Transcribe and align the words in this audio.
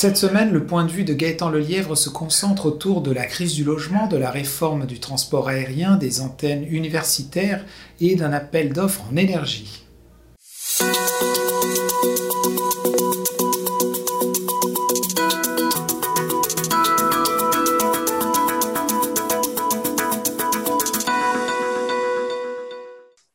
Cette 0.00 0.16
semaine, 0.16 0.52
le 0.52 0.64
point 0.64 0.84
de 0.84 0.92
vue 0.92 1.02
de 1.02 1.12
Gaëtan 1.12 1.50
Lelièvre 1.50 1.96
se 1.96 2.08
concentre 2.08 2.66
autour 2.66 3.02
de 3.02 3.10
la 3.10 3.26
crise 3.26 3.54
du 3.54 3.64
logement, 3.64 4.06
de 4.06 4.16
la 4.16 4.30
réforme 4.30 4.86
du 4.86 5.00
transport 5.00 5.48
aérien, 5.48 5.96
des 5.96 6.20
antennes 6.20 6.64
universitaires 6.70 7.64
et 7.98 8.14
d'un 8.14 8.32
appel 8.32 8.72
d'offres 8.72 9.02
en 9.10 9.16
énergie. 9.16 9.84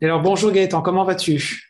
Alors 0.02 0.22
bonjour 0.22 0.54
Gaëtan, 0.54 0.82
comment 0.82 1.04
vas-tu? 1.04 1.68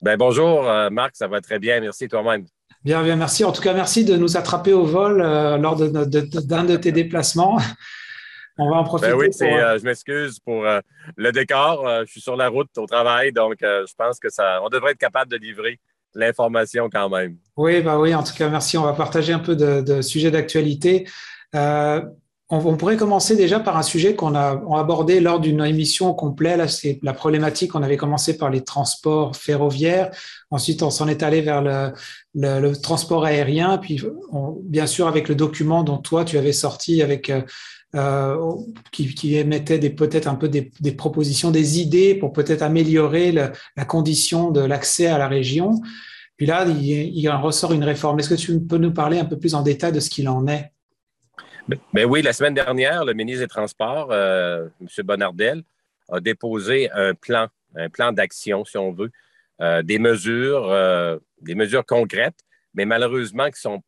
Ben, 0.00 0.16
Bonjour 0.16 0.68
euh, 0.68 0.90
Marc, 0.90 1.16
ça 1.16 1.26
va 1.26 1.40
très 1.40 1.58
bien, 1.58 1.80
merci 1.80 2.06
toi-même. 2.06 2.44
Bien, 2.84 3.02
bien, 3.02 3.16
merci. 3.16 3.44
En 3.44 3.52
tout 3.52 3.62
cas, 3.62 3.74
merci 3.74 4.04
de 4.04 4.16
nous 4.16 4.36
attraper 4.36 4.72
au 4.72 4.84
vol 4.84 5.20
euh, 5.20 5.56
lors 5.56 5.76
d'un 5.76 6.64
de, 6.64 6.76
tes 6.76 6.92
déplacements. 6.92 7.58
On 8.58 8.70
va 8.70 8.76
en 8.76 8.84
profiter. 8.84 9.12
Ben 9.12 9.16
oui, 9.16 9.28
euh, 9.42 9.78
je 9.78 9.84
m'excuse 9.84 10.38
pour 10.40 10.64
le 11.16 11.32
décor. 11.32 11.88
je 12.04 12.10
suis 12.10 12.20
sur 12.20 12.36
la 12.36 12.48
route 12.48 12.68
au 12.76 12.86
travail, 12.86 13.32
donc 13.32 13.56
je 13.60 13.94
pense 13.96 14.20
que 14.20 14.28
ça, 14.28 14.60
on 14.62 14.68
devrait 14.68 14.92
être 14.92 14.98
capable 14.98 15.30
de 15.30 15.38
livrer 15.38 15.80
l'information 16.14 16.90
quand 16.92 17.08
même. 17.08 17.38
Oui, 17.56 17.80
bah 17.80 17.98
oui, 17.98 18.14
en 18.14 18.22
tout 18.22 18.34
cas, 18.34 18.50
merci. 18.50 18.76
On 18.76 18.84
va 18.84 18.92
partager 18.92 19.32
un 19.32 19.38
peu 19.38 19.56
de, 19.56 20.02
sujets 20.02 20.30
d'actualité. 20.30 21.08
On, 22.54 22.76
pourrait 22.76 22.98
commencer 22.98 23.34
déjà 23.34 23.60
par 23.60 23.78
un 23.78 23.82
sujet 23.82 24.14
qu'on 24.14 24.34
a 24.34 24.62
abordé 24.78 25.20
lors 25.20 25.40
d'une 25.40 25.64
émission 25.64 26.10
au 26.10 26.14
complet. 26.14 26.58
Là, 26.58 26.68
c'est 26.68 26.98
la 27.02 27.14
problématique. 27.14 27.74
On 27.74 27.82
avait 27.82 27.96
commencé 27.96 28.36
par 28.36 28.50
les 28.50 28.62
transports 28.62 29.34
ferroviaires. 29.34 30.10
Ensuite, 30.50 30.82
on 30.82 30.90
s'en 30.90 31.08
est 31.08 31.22
allé 31.22 31.40
vers 31.40 31.62
le, 32.34 32.72
transport 32.74 33.24
aérien. 33.24 33.78
Puis, 33.78 34.02
bien 34.64 34.86
sûr, 34.86 35.06
avec 35.06 35.30
le 35.30 35.34
document 35.34 35.82
dont 35.82 35.96
toi, 35.96 36.26
tu 36.26 36.36
avais 36.36 36.52
sorti 36.52 37.00
avec 37.00 37.30
euh, 37.30 37.40
euh, 37.94 38.36
qui, 38.92 39.34
émettait 39.34 39.78
peut-être 39.88 40.26
un 40.26 40.34
peu 40.34 40.50
des, 40.50 40.92
propositions, 40.92 41.50
des 41.50 41.80
idées 41.80 42.14
pour 42.14 42.34
peut-être 42.34 42.60
améliorer 42.60 43.32
la 43.32 43.84
condition 43.86 44.50
de 44.50 44.60
l'accès 44.60 45.06
à 45.06 45.16
la 45.16 45.26
région. 45.26 45.80
Puis 46.36 46.44
là, 46.44 46.66
il, 46.68 46.84
il 46.84 47.30
en 47.30 47.40
ressort 47.40 47.72
une 47.72 47.84
réforme. 47.84 48.18
Est-ce 48.18 48.28
que 48.28 48.34
tu 48.34 48.60
peux 48.60 48.76
nous 48.76 48.92
parler 48.92 49.18
un 49.18 49.24
peu 49.24 49.38
plus 49.38 49.54
en 49.54 49.62
détail 49.62 49.92
de 49.92 50.00
ce 50.00 50.10
qu'il 50.10 50.28
en 50.28 50.46
est? 50.48 50.70
Ben 51.68 52.04
oui, 52.04 52.22
la 52.22 52.32
semaine 52.32 52.54
dernière, 52.54 53.04
le 53.04 53.12
ministre 53.12 53.42
des 53.42 53.48
Transports, 53.48 54.10
euh, 54.10 54.68
M. 54.80 54.88
Bonardel, 55.04 55.62
a 56.08 56.20
déposé 56.20 56.90
un 56.90 57.14
plan, 57.14 57.48
un 57.76 57.88
plan 57.88 58.12
d'action, 58.12 58.64
si 58.64 58.76
on 58.76 58.92
veut, 58.92 59.10
euh, 59.60 59.82
des 59.82 59.98
mesures, 59.98 60.68
euh, 60.70 61.18
des 61.40 61.54
mesures 61.54 61.86
concrètes, 61.86 62.40
mais 62.74 62.84
malheureusement 62.84 63.48
qui 63.50 63.60
sont, 63.60 63.80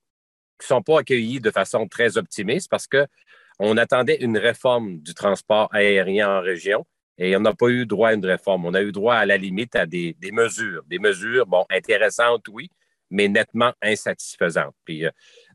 sont 0.61 0.83
pas 0.83 1.01
accueillies 1.01 1.41
de 1.41 1.51
façon 1.51 1.89
très 1.89 2.17
optimiste 2.17 2.71
parce 2.71 2.87
qu'on 2.87 3.77
attendait 3.77 4.19
une 4.21 4.39
réforme 4.39 5.01
du 5.01 5.13
transport 5.13 5.69
aérien 5.73 6.39
en 6.39 6.41
région 6.41 6.87
et 7.19 7.37
on 7.37 7.41
n'a 7.41 7.55
pas 7.55 7.69
eu 7.69 7.87
droit 7.87 8.11
à 8.11 8.15
une 8.15 8.25
réforme. 8.25 8.67
On 8.67 8.75
a 8.75 8.83
eu 8.83 8.93
droit 8.93 9.17
à 9.17 9.27
la 9.27 9.37
limite 9.37 9.75
à 9.75 9.85
des, 9.85 10.17
des 10.21 10.31
mesures, 10.31 10.85
des 10.87 11.01
mesures, 11.01 11.47
bon, 11.47 11.65
intéressantes, 11.71 12.47
oui, 12.49 12.71
mais 13.11 13.29
nettement 13.29 13.73
insatisfaisantes. 13.83 14.75
Puis, 14.85 15.05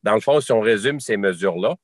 dans 0.04 0.16
le 0.16 0.22
fond, 0.22 0.42
si 0.42 0.52
on 0.52 0.62
résume 0.62 1.00
ces 1.00 1.18
mesures-là, 1.18 1.76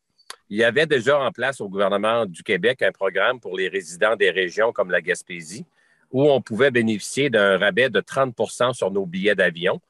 il 0.49 0.57
y 0.57 0.63
avait 0.63 0.85
déjà 0.85 1.19
en 1.19 1.31
place 1.31 1.59
au 1.61 1.69
gouvernement 1.69 2.25
du 2.25 2.43
Québec 2.43 2.81
un 2.81 2.91
programme 2.91 3.39
pour 3.39 3.57
les 3.57 3.67
résidents 3.67 4.15
des 4.15 4.29
régions 4.29 4.71
comme 4.71 4.91
la 4.91 5.01
Gaspésie, 5.01 5.65
où 6.11 6.29
on 6.29 6.41
pouvait 6.41 6.71
bénéficier 6.71 7.29
d'un 7.29 7.57
rabais 7.57 7.89
de 7.89 7.99
30% 7.99 8.73
sur 8.73 8.91
nos 8.91 9.05
billets 9.05 9.35
d'avion, 9.35 9.81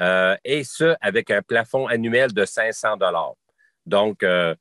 euh, 0.00 0.36
et 0.44 0.64
ce, 0.64 0.94
avec 1.00 1.30
un 1.30 1.42
plafond 1.42 1.86
annuel 1.86 2.32
de 2.32 2.44
500 2.44 2.96
dollars. 2.96 3.34
Donc, 3.84 4.22
euh, 4.22 4.54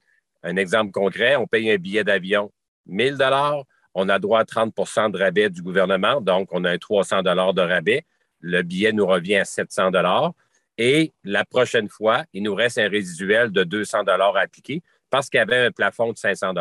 un 0.44 0.56
exemple 0.58 0.92
concret, 0.92 1.36
on 1.36 1.48
paye 1.48 1.72
un 1.72 1.78
billet 1.78 2.04
d'avion 2.04 2.52
1000 2.88 3.18
dollars, 3.18 3.64
on 3.94 4.10
a 4.10 4.20
droit 4.20 4.42
à 4.42 4.44
30% 4.44 5.12
de 5.12 5.18
rabais 5.18 5.50
du 5.50 5.62
gouvernement, 5.62 6.22
donc 6.22 6.50
on 6.52 6.64
a 6.66 6.72
un 6.72 6.78
300 6.78 7.24
dollars 7.24 7.54
de 7.54 7.62
rabais. 7.62 8.06
Le 8.40 8.62
billet 8.62 8.92
nous 8.92 9.06
revient 9.06 9.38
à 9.38 9.46
700 9.46 9.92
dollars. 9.92 10.34
Et 10.78 11.14
la 11.24 11.44
prochaine 11.44 11.90
fois, 11.90 12.24
il 12.34 12.44
nous 12.44 12.54
reste 12.54 12.78
un 12.78 12.88
résiduel 12.88 13.52
de 13.52 13.64
200 13.64 14.04
dollars 14.04 14.38
à 14.38 14.42
appliquer 14.42 14.84
parce 15.10 15.30
qu'il 15.30 15.38
y 15.38 15.42
avait 15.42 15.66
un 15.66 15.72
plafond 15.72 16.12
de 16.12 16.18
500 16.18 16.54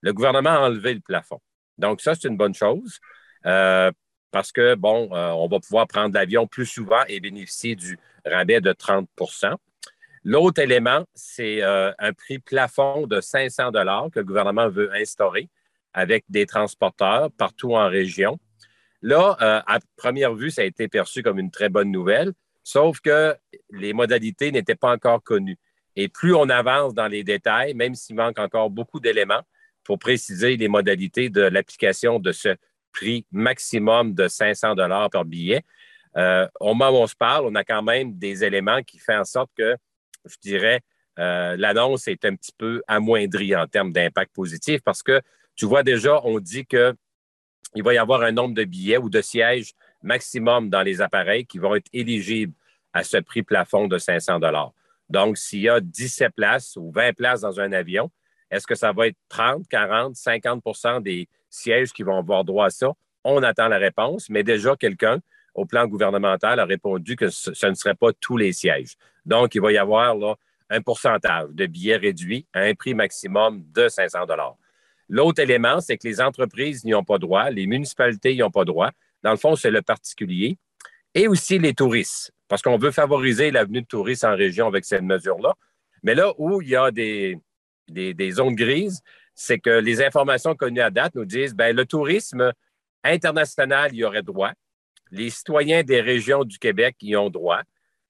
Le 0.00 0.12
gouvernement 0.12 0.50
a 0.50 0.60
enlevé 0.60 0.94
le 0.94 1.00
plafond. 1.00 1.40
Donc, 1.78 2.00
ça, 2.00 2.14
c'est 2.14 2.28
une 2.28 2.36
bonne 2.36 2.54
chose 2.54 3.00
euh, 3.46 3.90
parce 4.30 4.52
que, 4.52 4.74
bon, 4.74 5.08
euh, 5.12 5.30
on 5.30 5.48
va 5.48 5.60
pouvoir 5.60 5.86
prendre 5.86 6.14
l'avion 6.14 6.46
plus 6.46 6.66
souvent 6.66 7.02
et 7.08 7.20
bénéficier 7.20 7.76
du 7.76 7.98
rabais 8.24 8.60
de 8.60 8.72
30% 8.72 9.54
L'autre 10.24 10.62
élément, 10.62 11.04
c'est 11.14 11.64
euh, 11.64 11.92
un 11.98 12.12
prix 12.12 12.38
plafond 12.38 13.08
de 13.08 13.20
500 13.20 13.72
que 14.12 14.20
le 14.20 14.24
gouvernement 14.24 14.68
veut 14.68 14.94
instaurer 14.94 15.48
avec 15.94 16.24
des 16.28 16.46
transporteurs 16.46 17.32
partout 17.32 17.74
en 17.74 17.88
région. 17.88 18.38
Là, 19.02 19.36
à 19.40 19.80
première 19.96 20.32
vue, 20.34 20.52
ça 20.52 20.62
a 20.62 20.64
été 20.64 20.86
perçu 20.86 21.24
comme 21.24 21.40
une 21.40 21.50
très 21.50 21.68
bonne 21.68 21.90
nouvelle, 21.90 22.32
sauf 22.62 23.00
que 23.00 23.36
les 23.70 23.92
modalités 23.92 24.52
n'étaient 24.52 24.76
pas 24.76 24.92
encore 24.92 25.24
connues. 25.24 25.58
Et 25.96 26.08
plus 26.08 26.34
on 26.34 26.48
avance 26.48 26.94
dans 26.94 27.08
les 27.08 27.24
détails, 27.24 27.74
même 27.74 27.94
s'il 27.94 28.16
manque 28.16 28.38
encore 28.38 28.70
beaucoup 28.70 29.00
d'éléments 29.00 29.42
pour 29.84 29.98
préciser 29.98 30.56
les 30.56 30.68
modalités 30.68 31.28
de 31.28 31.42
l'application 31.42 32.18
de 32.18 32.32
ce 32.32 32.56
prix 32.92 33.26
maximum 33.32 34.14
de 34.14 34.28
500 34.28 34.74
dollars 34.74 35.10
par 35.10 35.24
billet, 35.24 35.62
euh, 36.16 36.46
au 36.60 36.74
moment 36.74 36.90
où 36.90 37.02
on 37.02 37.06
se 37.06 37.16
parle, 37.16 37.46
on 37.46 37.54
a 37.54 37.64
quand 37.64 37.82
même 37.82 38.18
des 38.18 38.44
éléments 38.44 38.82
qui 38.82 38.98
font 38.98 39.18
en 39.18 39.24
sorte 39.24 39.50
que, 39.56 39.76
je 40.24 40.36
dirais, 40.42 40.80
euh, 41.18 41.56
l'annonce 41.58 42.08
est 42.08 42.24
un 42.24 42.34
petit 42.36 42.52
peu 42.56 42.82
amoindrie 42.86 43.54
en 43.54 43.66
termes 43.66 43.92
d'impact 43.92 44.34
positif 44.34 44.80
parce 44.82 45.02
que 45.02 45.20
tu 45.54 45.66
vois 45.66 45.82
déjà, 45.82 46.20
on 46.24 46.38
dit 46.38 46.64
qu'il 46.64 47.82
va 47.82 47.94
y 47.94 47.98
avoir 47.98 48.22
un 48.22 48.32
nombre 48.32 48.54
de 48.54 48.64
billets 48.64 48.96
ou 48.96 49.10
de 49.10 49.20
sièges 49.20 49.72
maximum 50.02 50.70
dans 50.70 50.82
les 50.82 51.00
appareils 51.00 51.46
qui 51.46 51.58
vont 51.58 51.74
être 51.74 51.88
éligibles 51.92 52.54
à 52.92 53.04
ce 53.04 53.18
prix 53.18 53.42
plafond 53.42 53.88
de 53.88 53.98
500 53.98 54.40
dollars. 54.40 54.72
Donc, 55.12 55.36
s'il 55.36 55.60
y 55.60 55.68
a 55.68 55.78
17 55.78 56.32
places 56.34 56.74
ou 56.76 56.90
20 56.90 57.12
places 57.12 57.42
dans 57.42 57.60
un 57.60 57.70
avion, 57.72 58.10
est-ce 58.50 58.66
que 58.66 58.74
ça 58.74 58.92
va 58.92 59.08
être 59.08 59.16
30, 59.28 59.68
40, 59.68 60.14
50% 60.14 61.02
des 61.02 61.28
sièges 61.50 61.92
qui 61.92 62.02
vont 62.02 62.16
avoir 62.16 62.44
droit 62.44 62.66
à 62.66 62.70
ça? 62.70 62.92
On 63.22 63.42
attend 63.42 63.68
la 63.68 63.76
réponse, 63.76 64.30
mais 64.30 64.42
déjà, 64.42 64.74
quelqu'un 64.74 65.20
au 65.54 65.66
plan 65.66 65.86
gouvernemental 65.86 66.58
a 66.58 66.64
répondu 66.64 67.14
que 67.14 67.28
ce, 67.28 67.66
ne 67.66 67.74
serait 67.74 67.94
pas 67.94 68.14
tous 68.18 68.38
les 68.38 68.54
sièges. 68.54 68.94
Donc, 69.26 69.54
il 69.54 69.60
va 69.60 69.70
y 69.70 69.76
avoir 69.76 70.16
un 70.70 70.80
pourcentage 70.80 71.50
de 71.50 71.66
billets 71.66 71.98
réduits 71.98 72.46
à 72.54 72.60
un 72.60 72.74
prix 72.74 72.94
maximum 72.94 73.62
de 73.74 73.88
500 73.88 74.20
L'autre 75.10 75.42
élément, 75.42 75.82
c'est 75.82 75.98
que 75.98 76.08
les 76.08 76.22
entreprises 76.22 76.86
n'y 76.86 76.94
ont 76.94 77.04
pas 77.04 77.18
droit, 77.18 77.50
les 77.50 77.66
municipalités 77.66 78.34
n'y 78.34 78.42
ont 78.42 78.50
pas 78.50 78.64
droit. 78.64 78.90
Dans 79.22 79.32
le 79.32 79.36
fond, 79.36 79.56
c'est 79.56 79.70
le 79.70 79.82
particulier 79.82 80.56
et 81.14 81.28
aussi 81.28 81.58
les 81.58 81.74
touristes 81.74 82.32
parce 82.52 82.60
qu'on 82.60 82.76
veut 82.76 82.90
favoriser 82.90 83.50
l'avenue 83.50 83.80
de 83.80 83.86
touristes 83.86 84.24
en 84.24 84.36
région 84.36 84.66
avec 84.66 84.84
cette 84.84 85.00
mesure-là. 85.00 85.54
Mais 86.02 86.14
là 86.14 86.34
où 86.36 86.60
il 86.60 86.68
y 86.68 86.76
a 86.76 86.90
des, 86.90 87.38
des, 87.88 88.30
zones 88.30 88.54
grises, 88.54 89.00
c'est 89.34 89.58
que 89.58 89.70
les 89.70 90.02
informations 90.02 90.54
connues 90.54 90.82
à 90.82 90.90
date 90.90 91.14
nous 91.14 91.24
disent 91.24 91.54
ben 91.54 91.74
le 91.74 91.86
tourisme 91.86 92.52
international 93.04 93.94
y 93.94 94.04
aurait 94.04 94.22
droit, 94.22 94.52
les 95.10 95.30
citoyens 95.30 95.82
des 95.82 96.02
régions 96.02 96.44
du 96.44 96.58
Québec 96.58 96.96
y 97.00 97.16
ont 97.16 97.30
droit, 97.30 97.62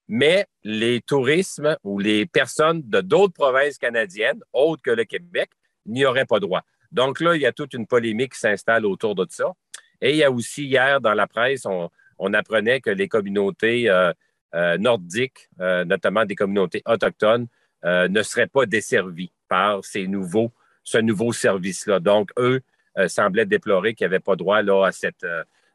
mais 0.09 0.45
les 0.65 0.99
tourismes 0.99 1.77
ou 1.85 1.97
les 1.97 2.25
personnes 2.25 2.81
de 2.83 2.99
d'autres 2.99 3.33
provinces 3.33 3.77
canadiennes, 3.77 4.41
autres 4.51 4.81
que 4.81 4.91
le 4.91 5.05
Québec, 5.05 5.51
n'y 5.85 6.03
auraient 6.03 6.25
pas 6.25 6.41
droit. 6.41 6.63
Donc 6.91 7.21
là, 7.21 7.37
il 7.37 7.41
y 7.41 7.45
a 7.45 7.53
toute 7.53 7.73
une 7.73 7.87
polémique 7.87 8.33
qui 8.33 8.39
s'installe 8.39 8.85
autour 8.85 9.15
de 9.15 9.25
ça. 9.29 9.53
Et 10.01 10.11
il 10.11 10.17
y 10.17 10.23
a 10.25 10.31
aussi 10.31 10.65
hier 10.65 10.99
dans 10.99 11.13
la 11.13 11.27
presse, 11.27 11.65
on, 11.65 11.89
apprenait 12.33 12.79
que 12.79 12.89
les 12.89 13.07
communautés 13.07 13.89
euh, 13.89 14.13
euh, 14.55 14.77
nordiques, 14.77 15.49
euh, 15.59 15.83
notamment 15.83 16.25
des 16.25 16.35
communautés 16.35 16.81
autochtones, 16.85 17.47
ne 17.85 18.23
seraient 18.23 18.47
pas 18.47 18.65
desservis 18.65 19.33
par 19.49 19.83
ces 19.83 20.07
nouveaux, 20.07 20.53
ce 20.85 20.99
nouveau 20.99 21.33
service-là. 21.33 21.99
Donc, 21.99 22.31
eux 22.39 22.61
semblaient 23.07 23.45
déplorer 23.45 23.93
qu'ils 23.93 24.05
n'avaient 24.05 24.21
pas 24.21 24.37
droit 24.37 24.61
là, 24.61 24.89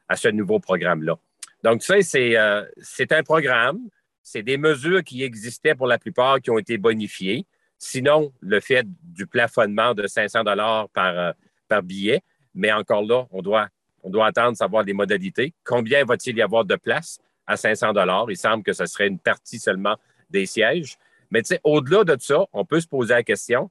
à, 0.08 0.16
ce 0.16 0.28
nouveau 0.28 0.58
programme-là. 0.58 1.18
Donc, 1.62 1.82
ça, 1.82 2.00
c'est, 2.00 2.34
c'est 2.80 3.12
un 3.12 3.22
programme, 3.22 3.78
c'est 4.22 4.42
des 4.42 4.56
mesures 4.56 5.04
qui 5.04 5.22
existaient 5.22 5.74
pour 5.74 5.86
la 5.86 5.98
plupart 5.98 6.40
qui 6.40 6.50
ont 6.50 6.56
été 6.56 6.78
bonifiées. 6.78 7.44
Sinon, 7.76 8.32
le 8.40 8.60
fait 8.60 8.86
du 9.02 9.26
plafonnement 9.26 9.92
de 9.92 10.06
500 10.06 10.44
dollars 10.44 10.88
par, 10.94 11.34
par 11.68 11.82
billet, 11.82 12.22
mais 12.54 12.72
encore 12.72 13.02
là, 13.02 13.26
on 13.32 13.42
doit, 13.42 13.68
on 14.02 14.10
doit 14.10 14.26
attendre 14.26 14.56
savoir 14.56 14.84
les 14.84 14.92
modalités. 14.92 15.52
Combien 15.64 16.04
va-t-il 16.04 16.36
y 16.36 16.42
avoir 16.42 16.64
de 16.64 16.76
places? 16.76 17.18
à 17.48 17.56
500 17.56 17.94
dollars? 17.94 18.26
Il 18.30 18.36
semble 18.36 18.62
que 18.62 18.72
ce 18.72 18.86
serait 18.86 19.08
une 19.08 19.18
partie 19.18 19.58
seulement 19.58 19.96
des 20.30 20.46
sièges. 20.46 20.96
Mais 21.30 21.42
tu 21.42 21.48
sais, 21.48 21.60
au-delà 21.64 22.04
de 22.04 22.16
ça, 22.20 22.44
on 22.52 22.64
peut 22.64 22.80
se 22.80 22.86
poser 22.86 23.14
la 23.14 23.22
question, 23.22 23.70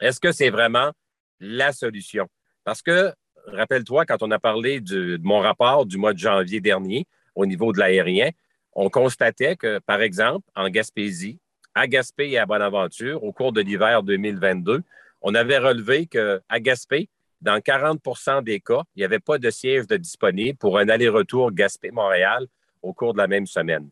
est-ce 0.00 0.20
que 0.20 0.32
c'est 0.32 0.50
vraiment 0.50 0.92
la 1.40 1.72
solution? 1.72 2.28
Parce 2.64 2.80
que, 2.80 3.12
rappelle-toi, 3.46 4.06
quand 4.06 4.22
on 4.22 4.30
a 4.30 4.38
parlé 4.38 4.80
de 4.80 5.18
mon 5.22 5.40
rapport 5.40 5.84
du 5.84 5.98
mois 5.98 6.14
de 6.14 6.18
janvier 6.18 6.60
dernier 6.60 7.06
au 7.34 7.46
niveau 7.46 7.72
de 7.72 7.78
l'aérien, 7.78 8.30
on 8.72 8.88
constatait 8.88 9.56
que, 9.56 9.78
par 9.80 10.00
exemple, 10.00 10.48
en 10.56 10.68
Gaspésie, 10.68 11.38
à 11.74 11.86
Gaspé 11.86 12.30
et 12.30 12.38
à 12.38 12.46
Bonaventure 12.46 13.22
au 13.22 13.32
cours 13.32 13.52
de 13.52 13.60
l'hiver 13.60 14.02
2022, 14.02 14.82
on 15.20 15.34
avait 15.34 15.58
relevé 15.58 16.06
qu'à 16.06 16.60
Gaspé, 16.60 17.08
dans 17.44 17.58
40% 17.58 18.42
des 18.42 18.58
cas, 18.58 18.80
il 18.96 19.00
n'y 19.00 19.04
avait 19.04 19.20
pas 19.20 19.36
de 19.36 19.50
siège 19.50 19.86
de 19.86 19.98
disponible 19.98 20.56
pour 20.56 20.78
un 20.78 20.88
aller-retour 20.88 21.52
Gaspé-Montréal 21.52 22.46
au 22.80 22.94
cours 22.94 23.12
de 23.12 23.18
la 23.18 23.26
même 23.26 23.46
semaine. 23.46 23.90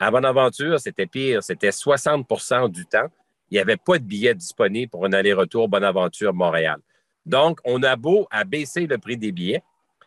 À 0.00 0.10
Bonaventure, 0.10 0.80
c'était 0.80 1.06
pire, 1.06 1.40
c'était 1.44 1.70
60% 1.70 2.68
du 2.68 2.86
temps. 2.86 3.06
Il 3.50 3.54
n'y 3.54 3.60
avait 3.60 3.76
pas 3.76 3.98
de 3.98 4.04
billet 4.04 4.34
disponible 4.34 4.90
pour 4.90 5.06
un 5.06 5.12
aller-retour 5.12 5.68
Bonaventure-Montréal. 5.68 6.80
Donc, 7.24 7.60
on 7.64 7.84
a 7.84 7.94
beau 7.94 8.26
à 8.32 8.42
baisser 8.42 8.88
le 8.88 8.98
prix 8.98 9.16
des 9.16 9.30
billets. 9.30 9.62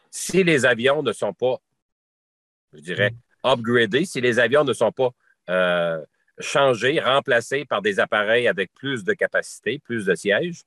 Si 0.09 0.43
les 0.43 0.65
avions 0.65 1.01
ne 1.01 1.13
sont 1.13 1.33
pas, 1.33 1.61
je 2.73 2.81
dirais, 2.81 3.13
upgradés, 3.41 4.03
si 4.03 4.19
les 4.19 4.37
avions 4.37 4.65
ne 4.65 4.73
sont 4.73 4.91
pas 4.91 5.11
euh, 5.49 6.03
changés, 6.39 6.99
remplacés 6.99 7.63
par 7.63 7.81
des 7.81 8.01
appareils 8.01 8.49
avec 8.49 8.73
plus 8.73 9.05
de 9.05 9.13
capacité, 9.13 9.79
plus 9.79 10.05
de 10.05 10.13
sièges, 10.13 10.63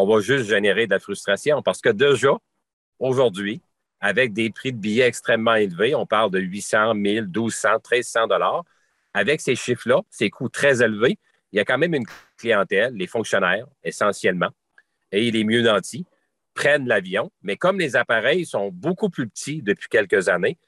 on 0.00 0.06
va 0.06 0.20
juste 0.20 0.44
générer 0.44 0.86
de 0.86 0.92
la 0.92 1.00
frustration 1.00 1.60
parce 1.60 1.80
que 1.80 1.88
déjà, 1.88 2.30
aujourd'hui, 3.00 3.60
avec 3.98 4.32
des 4.32 4.48
prix 4.48 4.72
de 4.72 4.78
billets 4.78 5.08
extrêmement 5.08 5.56
élevés, 5.56 5.96
on 5.96 6.06
parle 6.06 6.30
de 6.30 6.38
800, 6.38 6.94
1000, 6.94 7.24
1200, 7.24 7.68
1300 7.90 8.28
dollars. 8.28 8.62
Avec 9.12 9.40
ces 9.40 9.56
chiffres-là, 9.56 10.02
ces 10.08 10.30
coûts 10.30 10.48
très 10.48 10.84
élevés, 10.84 11.18
il 11.50 11.56
y 11.56 11.58
a 11.58 11.64
quand 11.64 11.78
même 11.78 11.94
une 11.94 12.06
clientèle, 12.36 12.94
les 12.94 13.08
fonctionnaires 13.08 13.66
essentiellement, 13.82 14.50
et 15.10 15.32
les 15.32 15.42
mieux 15.42 15.62
nantis 15.62 16.06
prennent 16.54 16.86
l'avion. 16.86 17.32
Mais 17.42 17.56
comme 17.56 17.80
les 17.80 17.96
appareils 17.96 18.46
sont 18.46 18.70
beaucoup 18.70 19.10
plus 19.10 19.28
petits 19.28 19.62
depuis 19.62 19.88
quelques 19.88 20.28
années, 20.28 20.58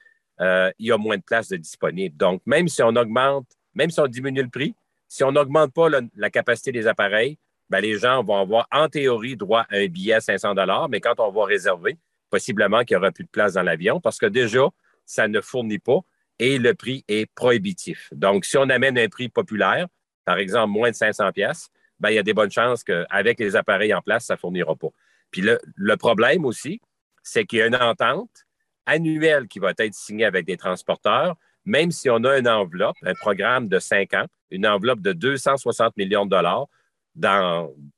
euh, 0.41 0.69
il 0.77 0.87
y 0.87 0.91
a 0.91 0.97
moins 0.97 1.15
de 1.15 1.23
places 1.23 1.47
de 1.47 1.55
disponibles. 1.55 2.17
Donc, 2.17 2.41
même 2.45 2.67
si 2.67 2.83
on 2.83 2.93
augmente, 2.97 3.47
même 3.75 3.91
si 3.91 3.99
on 4.01 4.07
diminue 4.07 4.43
le 4.43 4.49
prix, 4.49 4.75
si 5.07 5.23
on 5.23 5.31
n'augmente 5.31 5.73
pas 5.73 5.87
la 6.17 6.29
capacité 6.29 6.73
des 6.73 6.87
appareils, 6.87 7.37
ben, 7.71 7.79
les 7.79 7.97
gens 7.97 8.21
vont 8.21 8.35
avoir 8.35 8.67
en 8.69 8.89
théorie 8.89 9.37
droit 9.37 9.61
à 9.69 9.77
un 9.77 9.87
billet 9.87 10.15
à 10.15 10.19
500 10.19 10.53
mais 10.89 10.99
quand 10.99 11.19
on 11.19 11.31
va 11.31 11.45
réserver, 11.45 11.97
possiblement 12.29 12.83
qu'il 12.83 12.97
n'y 12.97 13.01
aura 13.01 13.11
plus 13.11 13.23
de 13.23 13.29
place 13.29 13.53
dans 13.53 13.63
l'avion 13.63 14.01
parce 14.01 14.17
que 14.17 14.25
déjà, 14.25 14.67
ça 15.05 15.29
ne 15.29 15.39
fournit 15.39 15.79
pas 15.79 15.99
et 16.37 16.57
le 16.57 16.73
prix 16.73 17.05
est 17.07 17.31
prohibitif. 17.33 18.09
Donc, 18.11 18.43
si 18.43 18.57
on 18.57 18.69
amène 18.69 18.97
un 18.97 19.07
prix 19.07 19.29
populaire, 19.29 19.87
par 20.25 20.37
exemple 20.37 20.69
moins 20.69 20.91
de 20.91 20.95
500 20.95 21.31
pièces, 21.31 21.69
ben, 21.97 22.09
il 22.09 22.15
y 22.15 22.19
a 22.19 22.23
des 22.23 22.33
bonnes 22.33 22.51
chances 22.51 22.83
qu'avec 22.83 23.39
les 23.39 23.55
appareils 23.55 23.93
en 23.93 24.01
place, 24.01 24.25
ça 24.25 24.33
ne 24.33 24.39
fournira 24.39 24.75
pas. 24.75 24.89
Puis 25.31 25.41
le, 25.41 25.57
le 25.75 25.95
problème 25.95 26.43
aussi, 26.43 26.81
c'est 27.23 27.45
qu'il 27.45 27.59
y 27.59 27.61
a 27.61 27.67
une 27.67 27.75
entente 27.77 28.45
annuelle 28.85 29.47
qui 29.47 29.59
va 29.59 29.71
être 29.77 29.93
signée 29.93 30.25
avec 30.25 30.45
des 30.45 30.57
transporteurs, 30.57 31.37
même 31.63 31.91
si 31.91 32.09
on 32.09 32.21
a 32.25 32.37
une 32.37 32.49
enveloppe, 32.49 32.97
un 33.03 33.13
programme 33.13 33.69
de 33.69 33.79
cinq 33.79 34.13
ans, 34.13 34.25
une 34.49 34.67
enveloppe 34.67 34.99
de 34.99 35.13
260 35.13 35.95
millions 35.95 36.25
de 36.25 36.31
dollars 36.31 36.67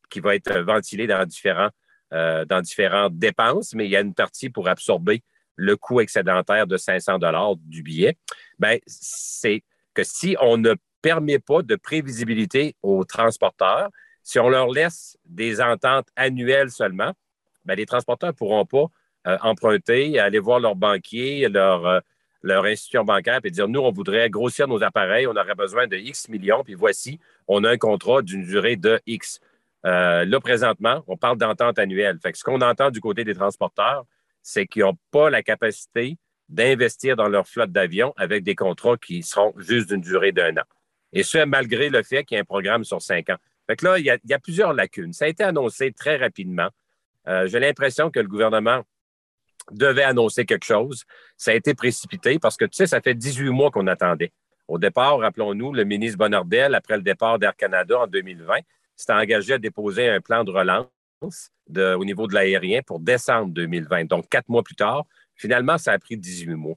qui 0.09 0.19
va 0.19 0.35
être 0.35 0.59
ventilée 0.59 1.07
dans 1.07 1.25
différents 1.25 1.69
euh, 2.13 2.45
dans 2.45 2.61
différentes 2.61 3.17
dépenses, 3.17 3.73
mais 3.73 3.85
il 3.85 3.91
y 3.91 3.95
a 3.95 4.01
une 4.01 4.13
partie 4.13 4.51
pour 4.51 4.67
absorber 4.67 5.23
le 5.55 5.75
coût 5.75 5.99
excédentaire 5.99 6.67
de 6.67 6.77
500 6.77 7.17
dollars 7.17 7.55
du 7.55 7.81
billet. 7.81 8.19
Ben, 8.59 8.77
c'est 8.85 9.63
que 9.95 10.03
si 10.03 10.37
on 10.39 10.57
ne 10.57 10.75
permet 11.01 11.39
pas 11.39 11.63
de 11.63 11.75
prévisibilité 11.75 12.75
aux 12.83 13.03
transporteurs, 13.03 13.89
si 14.21 14.37
on 14.37 14.47
leur 14.47 14.69
laisse 14.69 15.17
des 15.25 15.59
ententes 15.59 16.07
annuelles 16.15 16.69
seulement, 16.69 17.13
ben, 17.65 17.73
les 17.73 17.87
transporteurs 17.87 18.29
ne 18.29 18.35
pourront 18.35 18.65
pas 18.67 18.85
euh, 19.25 19.37
emprunter, 19.41 20.19
aller 20.19 20.37
voir 20.37 20.59
leur 20.59 20.75
banquier, 20.75 21.49
leur, 21.49 21.87
euh, 21.87 21.99
leur 22.43 22.65
institution 22.65 23.03
bancaire 23.03 23.39
et 23.43 23.49
dire, 23.49 23.67
nous, 23.67 23.79
on 23.79 23.91
voudrait 23.91 24.29
grossir 24.29 24.67
nos 24.67 24.83
appareils, 24.83 25.25
on 25.27 25.35
aurait 25.35 25.55
besoin 25.55 25.87
de 25.87 25.95
X 25.95 26.27
millions, 26.29 26.63
puis 26.63 26.75
voici, 26.75 27.19
on 27.47 27.63
a 27.63 27.71
un 27.71 27.77
contrat 27.77 28.21
d'une 28.21 28.45
durée 28.45 28.75
de 28.75 28.99
X. 29.07 29.39
Euh, 29.85 30.25
là, 30.25 30.39
présentement, 30.39 31.03
on 31.07 31.17
parle 31.17 31.37
d'entente 31.37 31.79
annuelle. 31.79 32.19
Fait 32.21 32.31
que 32.31 32.37
ce 32.37 32.43
qu'on 32.43 32.61
entend 32.61 32.91
du 32.91 32.99
côté 32.99 33.23
des 33.23 33.33
transporteurs, 33.33 34.05
c'est 34.41 34.67
qu'ils 34.67 34.83
n'ont 34.83 34.97
pas 35.11 35.29
la 35.29 35.41
capacité 35.41 36.17
d'investir 36.49 37.15
dans 37.15 37.29
leur 37.29 37.47
flotte 37.47 37.71
d'avions 37.71 38.13
avec 38.17 38.43
des 38.43 38.55
contrats 38.55 38.97
qui 38.97 39.23
seront 39.23 39.53
juste 39.57 39.89
d'une 39.89 40.01
durée 40.01 40.33
d'un 40.33 40.57
an. 40.57 40.63
Et 41.13 41.23
ce, 41.23 41.43
malgré 41.45 41.89
le 41.89 42.03
fait 42.03 42.25
qu'il 42.25 42.35
y 42.35 42.37
a 42.37 42.41
un 42.41 42.45
programme 42.45 42.83
sur 42.83 43.01
cinq 43.01 43.29
ans. 43.29 43.37
Fait 43.67 43.77
que 43.77 43.85
là, 43.85 43.97
il 43.97 44.05
y, 44.05 44.33
a, 44.33 44.39
plusieurs 44.39 44.73
lacunes. 44.73 45.13
Ça 45.13 45.25
a 45.25 45.27
été 45.29 45.43
annoncé 45.43 45.93
très 45.93 46.17
rapidement. 46.17 46.69
Euh, 47.27 47.47
j'ai 47.47 47.59
l'impression 47.59 48.11
que 48.11 48.19
le 48.19 48.27
gouvernement 48.27 48.83
devait 49.71 50.03
annoncer 50.03 50.45
quelque 50.45 50.65
chose. 50.65 51.03
Ça 51.37 51.51
a 51.51 51.53
été 51.53 51.73
précipité 51.73 52.39
parce 52.39 52.57
que, 52.57 52.65
tu 52.65 52.75
sais, 52.75 52.87
ça 52.87 53.01
fait 53.01 53.13
18 53.13 53.49
mois 53.49 53.71
qu'on 53.71 53.87
attendait. 53.87 54.31
Au 54.67 54.77
départ, 54.77 55.19
rappelons-nous, 55.19 55.73
le 55.73 55.83
ministre 55.83 56.17
Bonnardel, 56.17 56.73
après 56.75 56.95
le 56.95 57.03
départ 57.03 57.39
d'Air 57.39 57.55
Canada 57.55 57.99
en 57.99 58.07
2020, 58.07 58.55
s'est 58.95 59.13
engagé 59.13 59.53
à 59.53 59.57
déposer 59.57 60.09
un 60.09 60.21
plan 60.21 60.43
de 60.43 60.51
relance 60.51 60.87
au 61.75 62.05
niveau 62.05 62.27
de 62.27 62.33
l'aérien 62.33 62.81
pour 62.81 62.99
décembre 62.99 63.53
2020. 63.53 64.05
Donc, 64.05 64.29
quatre 64.29 64.49
mois 64.49 64.63
plus 64.63 64.75
tard, 64.75 65.05
finalement, 65.35 65.77
ça 65.77 65.91
a 65.91 65.99
pris 65.99 66.17
18 66.17 66.55
mois. 66.55 66.75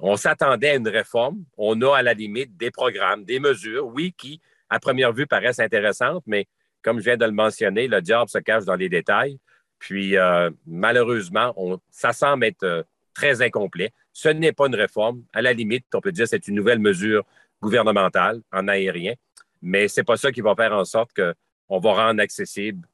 On 0.00 0.16
s'attendait 0.16 0.70
à 0.70 0.74
une 0.76 0.88
réforme. 0.88 1.44
On 1.56 1.80
a 1.82 1.96
à 1.96 2.02
la 2.02 2.14
limite 2.14 2.56
des 2.56 2.70
programmes, 2.70 3.24
des 3.24 3.40
mesures, 3.40 3.86
oui, 3.86 4.14
qui, 4.16 4.40
à 4.70 4.78
première 4.78 5.12
vue, 5.12 5.26
paraissent 5.26 5.60
intéressantes, 5.60 6.22
mais 6.26 6.46
comme 6.82 6.98
je 6.98 7.04
viens 7.04 7.16
de 7.16 7.24
le 7.24 7.32
mentionner, 7.32 7.88
le 7.88 8.00
diable 8.00 8.28
se 8.30 8.38
cache 8.38 8.64
dans 8.64 8.76
les 8.76 8.88
détails. 8.88 9.38
Puis, 9.78 10.16
euh, 10.16 10.50
malheureusement, 10.66 11.54
ça 11.90 12.12
semble 12.12 12.44
être 12.44 12.64
euh, 12.64 12.82
très 13.14 13.42
incomplet. 13.42 13.92
Ce 14.12 14.28
n'est 14.28 14.52
pas 14.52 14.66
une 14.66 14.74
réforme. 14.74 15.22
À 15.32 15.42
la 15.42 15.52
limite, 15.52 15.86
on 15.94 16.00
peut 16.00 16.12
dire 16.12 16.24
que 16.24 16.30
c'est 16.30 16.48
une 16.48 16.56
nouvelle 16.56 16.80
mesure 16.80 17.24
gouvernementale 17.60 18.40
en 18.52 18.68
aérien, 18.68 19.14
mais 19.62 19.88
ce 19.88 20.00
n'est 20.00 20.04
pas 20.04 20.16
ça 20.16 20.30
qui 20.30 20.40
va 20.40 20.54
faire 20.54 20.72
en 20.72 20.84
sorte 20.84 21.12
que 21.12 21.34
on 21.68 21.80
va 21.80 21.92
rendre 21.92 22.22
accessible 22.22 22.86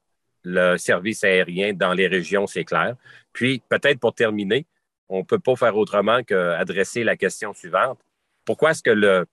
le 0.43 0.77
service 0.77 1.23
aérien 1.23 1.73
dans 1.73 1.93
les 1.93 2.07
régions, 2.07 2.45
c'est 2.45 2.65
clair. 2.65 2.95
Puis, 3.33 3.61
peut-être 3.69 3.99
pour 3.99 4.13
terminer, 4.13 4.65
on 5.09 5.19
ne 5.19 5.23
peut 5.23 5.39
pas 5.39 5.55
faire 5.55 5.75
autrement 5.75 6.23
qu'adresser 6.23 7.03
la 7.03 7.15
question 7.15 7.53
suivante. 7.53 7.99
Pourquoi 8.43 8.71
est-ce 8.71 8.83
que 8.83 8.91
le 8.91 9.25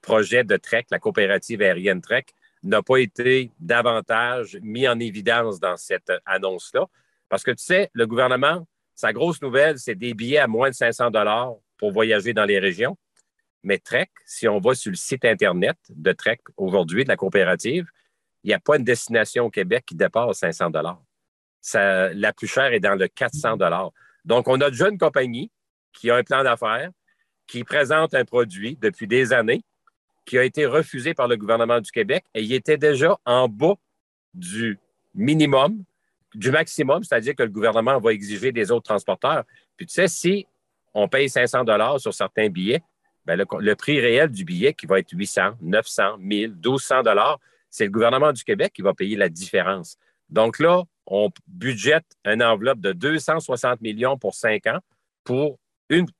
projet 0.00 0.44
de 0.44 0.56
TREC, 0.56 0.86
la 0.90 0.98
coopérative 0.98 1.60
aérienne 1.62 2.00
TREC, 2.00 2.32
n'a 2.66 2.82
pas 2.82 2.98
été 2.98 3.50
davantage 3.58 4.58
mis 4.62 4.86
en 4.86 4.98
évidence 5.00 5.60
dans 5.60 5.76
cette 5.76 6.12
annonce-là? 6.24 6.86
Parce 7.28 7.42
que 7.42 7.50
tu 7.50 7.64
sais, 7.64 7.90
le 7.92 8.06
gouvernement, 8.06 8.66
sa 8.94 9.12
grosse 9.12 9.42
nouvelle, 9.42 9.78
c'est 9.78 9.94
des 9.94 10.14
billets 10.14 10.38
à 10.38 10.46
moins 10.46 10.70
de 10.70 10.74
500 10.74 11.10
dollars 11.10 11.54
pour 11.76 11.92
voyager 11.92 12.32
dans 12.32 12.44
les 12.44 12.58
régions. 12.58 12.96
Mais 13.62 13.78
TREC, 13.78 14.10
si 14.24 14.46
on 14.46 14.60
va 14.60 14.74
sur 14.74 14.90
le 14.90 14.96
site 14.96 15.24
Internet 15.24 15.76
de 15.90 16.12
TREC 16.12 16.40
aujourd'hui, 16.56 17.04
de 17.04 17.08
la 17.08 17.16
coopérative, 17.16 17.86
il 18.44 18.48
n'y 18.48 18.54
a 18.54 18.60
pas 18.60 18.76
une 18.76 18.84
destination 18.84 19.46
au 19.46 19.50
Québec 19.50 19.84
qui 19.86 19.96
dépasse 19.96 20.38
500 20.38 20.70
dollars. 20.70 21.02
La 21.74 22.32
plus 22.32 22.46
chère 22.46 22.72
est 22.72 22.80
dans 22.80 22.94
le 22.94 23.08
400 23.08 23.56
dollars. 23.56 23.90
Donc, 24.24 24.46
on 24.46 24.60
a 24.60 24.70
déjà 24.70 24.88
une 24.88 24.98
compagnie 24.98 25.50
qui 25.92 26.10
a 26.10 26.16
un 26.16 26.22
plan 26.22 26.44
d'affaires, 26.44 26.90
qui 27.46 27.64
présente 27.64 28.14
un 28.14 28.24
produit 28.24 28.76
depuis 28.80 29.08
des 29.08 29.32
années, 29.32 29.64
qui 30.26 30.38
a 30.38 30.44
été 30.44 30.66
refusé 30.66 31.14
par 31.14 31.28
le 31.28 31.36
gouvernement 31.36 31.80
du 31.80 31.90
Québec 31.90 32.24
et 32.34 32.42
il 32.42 32.52
était 32.52 32.76
déjà 32.76 33.18
en 33.24 33.48
bas 33.48 33.74
du 34.34 34.78
minimum, 35.14 35.82
du 36.34 36.50
maximum, 36.50 37.02
c'est-à-dire 37.02 37.34
que 37.34 37.44
le 37.44 37.48
gouvernement 37.48 37.98
va 37.98 38.12
exiger 38.12 38.52
des 38.52 38.70
autres 38.70 38.84
transporteurs. 38.84 39.44
Puis 39.76 39.86
tu 39.86 39.94
sais, 39.94 40.08
si 40.08 40.46
on 40.92 41.08
paye 41.08 41.30
500 41.30 41.64
dollars 41.64 42.00
sur 42.00 42.12
certains 42.12 42.48
billets, 42.48 42.82
bien, 43.24 43.36
le, 43.36 43.46
le, 43.58 43.76
prix 43.76 44.00
réel 44.00 44.30
du 44.30 44.44
billet 44.44 44.74
qui 44.74 44.86
va 44.86 44.98
être 44.98 45.10
800, 45.12 45.52
900, 45.62 46.18
1000, 46.18 46.50
1200 46.50 47.02
dollars, 47.02 47.40
c'est 47.70 47.84
le 47.84 47.90
gouvernement 47.90 48.32
du 48.32 48.44
Québec 48.44 48.72
qui 48.74 48.82
va 48.82 48.94
payer 48.94 49.16
la 49.16 49.28
différence. 49.28 49.96
Donc 50.28 50.58
là, 50.58 50.82
on 51.06 51.30
budgète 51.46 52.06
une 52.24 52.42
enveloppe 52.42 52.80
de 52.80 52.92
260 52.92 53.80
millions 53.80 54.18
pour 54.18 54.34
cinq 54.34 54.66
ans 54.66 54.80
pour, 55.24 55.58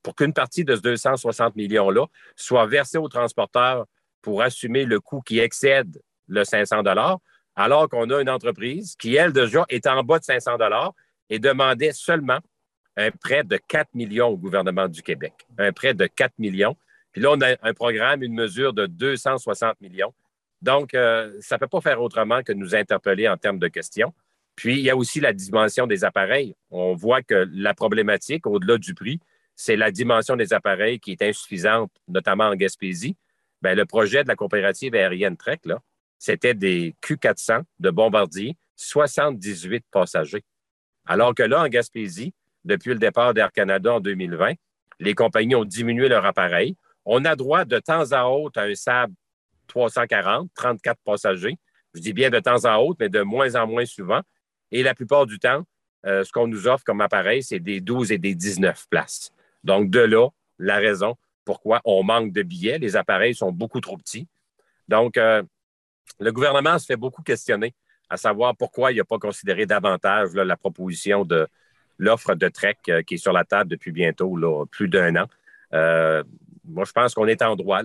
pour 0.03 0.15
qu'une 0.15 0.33
partie 0.33 0.65
de 0.65 0.77
ce 0.77 0.81
260 0.81 1.57
millions-là 1.57 2.07
soit 2.37 2.67
versée 2.67 2.99
aux 2.99 3.09
transporteurs 3.09 3.87
pour 4.26 4.42
assumer 4.42 4.87
le 4.87 4.99
coût 4.99 5.21
qui 5.21 5.38
excède 5.38 6.02
le 6.26 6.42
500 6.42 6.83
alors 7.54 7.88
qu'on 7.88 8.11
a 8.11 8.21
une 8.21 8.28
entreprise 8.28 8.97
qui, 8.99 9.14
elle, 9.14 9.33
déjà, 9.33 9.64
est 9.68 9.87
en 9.87 10.02
bas 10.02 10.18
de 10.18 10.25
500 10.25 10.56
et 11.30 11.38
demandait 11.38 11.92
seulement 11.92 12.40
un 12.97 13.12
prêt 13.12 13.45
de 13.45 13.56
4 13.56 13.95
millions 13.95 14.26
au 14.26 14.37
gouvernement 14.37 14.88
du 14.88 15.00
Québec. 15.00 15.33
Un 15.59 15.71
prêt 15.71 15.95
de 15.95 16.09
4 16.09 16.33
millions. 16.38 16.76
Puis 17.12 17.23
là, 17.23 17.30
on 17.30 17.40
a 17.40 17.54
un 17.62 17.73
programme, 17.73 18.25
une 18.25 18.35
mesure 18.35 18.73
de 18.73 18.87
260 18.87 19.80
millions. 19.80 20.12
Donc, 20.61 20.95
euh, 20.95 21.33
ça 21.40 21.54
ne 21.54 21.61
peut 21.61 21.68
pas 21.68 21.80
faire 21.80 22.02
autrement 22.02 22.42
que 22.42 22.52
nous 22.52 22.75
interpeller 22.75 23.28
en 23.28 23.37
termes 23.37 23.61
de 23.61 23.68
questions. 23.68 24.12
Puis, 24.56 24.78
il 24.78 24.83
y 24.83 24.90
a 24.90 24.97
aussi 24.97 25.21
la 25.21 25.33
dimension 25.33 25.87
des 25.87 26.02
appareils. 26.02 26.56
On 26.73 26.97
voit 26.97 27.23
que 27.23 27.49
la 27.52 27.75
problématique, 27.75 28.45
au-delà 28.49 28.76
du 28.76 28.92
prix, 28.92 29.21
c'est 29.54 29.76
la 29.76 29.92
dimension 29.92 30.35
des 30.35 30.52
appareils 30.52 30.99
qui 30.99 31.12
est 31.12 31.23
insuffisante, 31.23 31.92
notamment 32.09 32.49
en 32.49 32.56
Gaspésie. 32.56 33.16
Bien, 33.63 33.75
le 33.75 33.85
projet 33.85 34.23
de 34.23 34.29
la 34.29 34.37
coopérative 34.37 34.95
aérienne 34.95 35.37
Trek, 35.37 35.61
c'était 36.19 36.55
des 36.55 36.95
Q400 37.03 37.63
de 37.79 37.91
bombardier, 37.91 38.57
78 38.77 39.85
passagers. 39.91 40.45
Alors 41.07 41.35
que 41.35 41.43
là, 41.43 41.63
en 41.63 41.69
Gaspésie, 41.69 42.35
depuis 42.65 42.91
le 42.91 42.99
départ 42.99 43.33
d'Air 43.33 43.53
Canada 43.53 43.95
en 43.95 44.01
2020, 44.01 44.55
les 44.99 45.15
compagnies 45.15 45.55
ont 45.55 45.65
diminué 45.65 46.09
leur 46.09 46.25
appareil. 46.25 46.77
On 47.05 47.25
a 47.25 47.37
droit 47.37 47.65
de 47.65 47.79
temps 47.79 48.13
à 48.13 48.25
autre 48.25 48.61
à 48.61 48.65
un 48.65 48.75
SAB 48.75 49.13
340, 49.69 50.51
34 50.55 50.99
passagers. 51.05 51.57
Je 51.95 52.01
dis 52.01 52.13
bien 52.13 52.31
de 52.31 52.39
temps 52.41 52.65
en 52.65 52.77
autre, 52.83 52.99
mais 53.01 53.09
de 53.09 53.23
moins 53.23 53.55
en 53.55 53.67
moins 53.67 53.87
souvent. 53.87 54.21
Et 54.71 54.83
la 54.83 54.95
plupart 54.95 55.27
du 55.27 55.39
temps, 55.39 55.65
euh, 56.07 56.25
ce 56.25 56.33
qu'on 56.33 56.47
nous 56.47 56.67
offre 56.67 56.85
comme 56.85 57.01
appareil, 57.01 57.43
c'est 57.43 57.61
des 57.61 57.81
12 57.81 58.13
et 58.13 58.19
des 58.19 58.35
19 58.35 58.87
places. 58.91 59.33
Donc, 59.65 59.91
de 59.91 60.01
là, 60.01 60.29
la 60.59 60.77
raison 60.77 61.17
pourquoi 61.47 61.81
on 61.87 62.03
manque 62.03 62.33
de 62.33 62.43
billets. 62.43 62.79
Les 62.79 62.97
appareils 62.97 63.35
sont 63.35 63.53
beaucoup 63.53 63.81
trop 63.81 63.97
petits. 63.97 64.29
Donc, 64.88 65.17
euh, 65.17 65.43
le 66.21 66.33
gouvernement 66.33 66.79
se 66.79 66.85
fait 66.85 66.97
beaucoup 66.97 67.23
questionner 67.23 67.75
à 68.11 68.19
savoir 68.19 68.55
pourquoi 68.55 68.93
il 68.93 68.99
n'a 68.99 69.05
pas 69.05 69.19
considéré 69.19 69.65
davantage 69.65 70.35
la 70.35 70.57
proposition 70.57 71.25
de 71.25 71.49
l'offre 71.99 72.35
de 72.35 72.49
Trek 72.49 72.76
euh, 72.88 73.03
qui 73.03 73.15
est 73.15 73.19
sur 73.19 73.33
la 73.33 73.45
table 73.45 73.71
depuis 73.71 73.93
bientôt 73.93 74.37
plus 74.71 74.88
d'un 74.88 75.17
an. 75.17 75.26
moi, 76.65 76.85
je 76.85 76.93
pense 76.93 77.15
qu'on 77.15 77.26
est 77.26 77.43
en 77.43 77.57
droit 77.57 77.81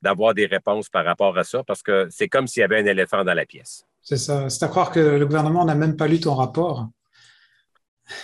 d'avoir 0.00 0.34
des 0.34 0.46
réponses 0.46 0.88
par 0.88 1.04
rapport 1.04 1.36
à 1.36 1.44
ça 1.44 1.64
parce 1.64 1.82
que 1.82 2.06
c'est 2.10 2.28
comme 2.28 2.46
s'il 2.46 2.60
y 2.60 2.64
avait 2.64 2.78
un 2.78 2.86
éléphant 2.86 3.24
dans 3.24 3.34
la 3.34 3.46
pièce. 3.46 3.84
C'est 4.02 4.16
ça. 4.16 4.48
C'est 4.50 4.64
à 4.64 4.68
croire 4.68 4.90
que 4.90 5.00
le 5.00 5.26
gouvernement 5.26 5.64
n'a 5.64 5.74
même 5.74 5.96
pas 5.96 6.08
lu 6.08 6.20
ton 6.20 6.34
rapport. 6.34 6.88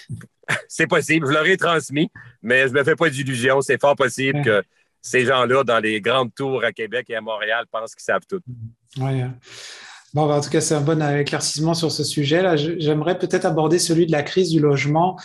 c'est 0.69 0.87
possible. 0.87 1.27
Je 1.27 1.33
l'aurais 1.33 1.57
transmis, 1.57 2.11
mais 2.43 2.63
je 2.69 2.73
ne 2.73 2.79
me 2.79 2.85
fais 2.85 2.97
pas 2.97 3.11
d'illusions. 3.11 3.61
C'est 3.61 3.81
fort 3.81 3.97
possible 3.97 4.43
que 4.43 4.63
ces 5.03 5.25
gens-là, 5.25 5.65
dans 5.65 5.79
les 5.79 6.01
grandes 6.01 6.35
tours 6.35 6.65
à 6.65 6.73
Québec 6.73 7.07
et 7.09 7.17
à 7.17 7.21
Montréal, 7.21 7.67
pensent 7.71 7.95
qu'ils 7.95 8.05
savent 8.05 8.27
tout. 8.29 8.41
Oui. 8.99 9.23
Bon, 10.15 10.27
ben, 10.27 10.37
en 10.37 10.41
tout 10.41 10.51
cas, 10.51 10.61
c'est 10.61 10.75
un 10.75 10.81
bon 10.81 11.03
éclaircissement 11.03 11.75
sur 11.75 11.93
ce 11.93 12.03
sujet-là. 12.03 12.57
J'aimerais 12.57 13.19
peut-être 13.19 13.45
aborder 13.45 13.79
celui 13.79 14.07
de 14.07 14.13
la 14.13 14.23
crise 14.23 14.51
du 14.51 14.61
logement. 14.61 15.19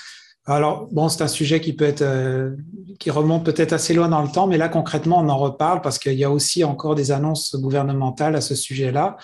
Alors, 0.45 0.89
bon, 0.91 1.07
c'est 1.07 1.23
un 1.23 1.29
sujet 1.29 1.61
qui 1.61 1.71
peut 1.71 1.85
être, 1.85 2.01
euh, 2.01 2.51
qui 2.99 3.09
remonte 3.09 3.45
peut-être 3.45 3.71
assez 3.71 3.93
loin 3.93 4.09
dans 4.09 4.21
le 4.21 4.27
temps, 4.27 4.45
mais 4.45 4.57
là, 4.57 4.67
concrètement, 4.67 5.19
on 5.19 5.29
en 5.29 5.37
reparle 5.37 5.79
parce 5.81 5.97
qu'il 5.97 6.15
y 6.15 6.25
a 6.25 6.31
aussi 6.31 6.65
encore 6.65 6.95
des 6.95 7.13
annonces 7.13 7.55
gouvernementales 7.55 8.35
à 8.35 8.41
ce 8.41 8.53
sujet-là. 8.53 9.15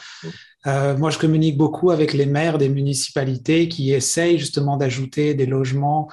Euh, 0.68 0.98
moi, 0.98 1.10
je 1.10 1.18
communique 1.18 1.58
beaucoup 1.58 1.92
avec 1.92 2.14
les 2.14 2.26
maires 2.26 2.58
des 2.58 2.70
municipalités 2.70 3.70
qui 3.70 3.94
essayent 3.94 4.38
justement 4.38 4.78
d'ajouter 4.78 5.34
des 5.34 5.46
logements 5.46 6.10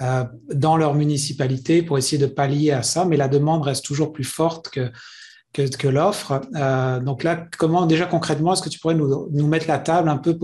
euh, 0.00 0.24
dans 0.52 0.76
leur 0.76 0.94
municipalité 0.94 1.82
pour 1.82 1.98
essayer 1.98 2.18
de 2.18 2.26
pallier 2.26 2.72
à 2.72 2.82
ça, 2.82 3.04
mais 3.04 3.16
la 3.16 3.28
demande 3.28 3.62
reste 3.62 3.84
toujours 3.84 4.12
plus 4.12 4.24
forte 4.24 4.70
que, 4.70 4.90
que, 5.52 5.88
l'offre. 5.88 6.40
Euh, 6.56 7.00
donc 7.00 7.22
là, 7.22 7.46
comment 7.58 7.84
déjà 7.84 8.06
concrètement, 8.06 8.54
est-ce 8.54 8.62
que 8.62 8.70
tu 8.70 8.78
pourrais 8.78 8.94
nous, 8.94 9.46
mettre 9.46 9.68
la 9.68 9.78
table 9.78 10.08
un 10.08 10.16
peu 10.16 10.38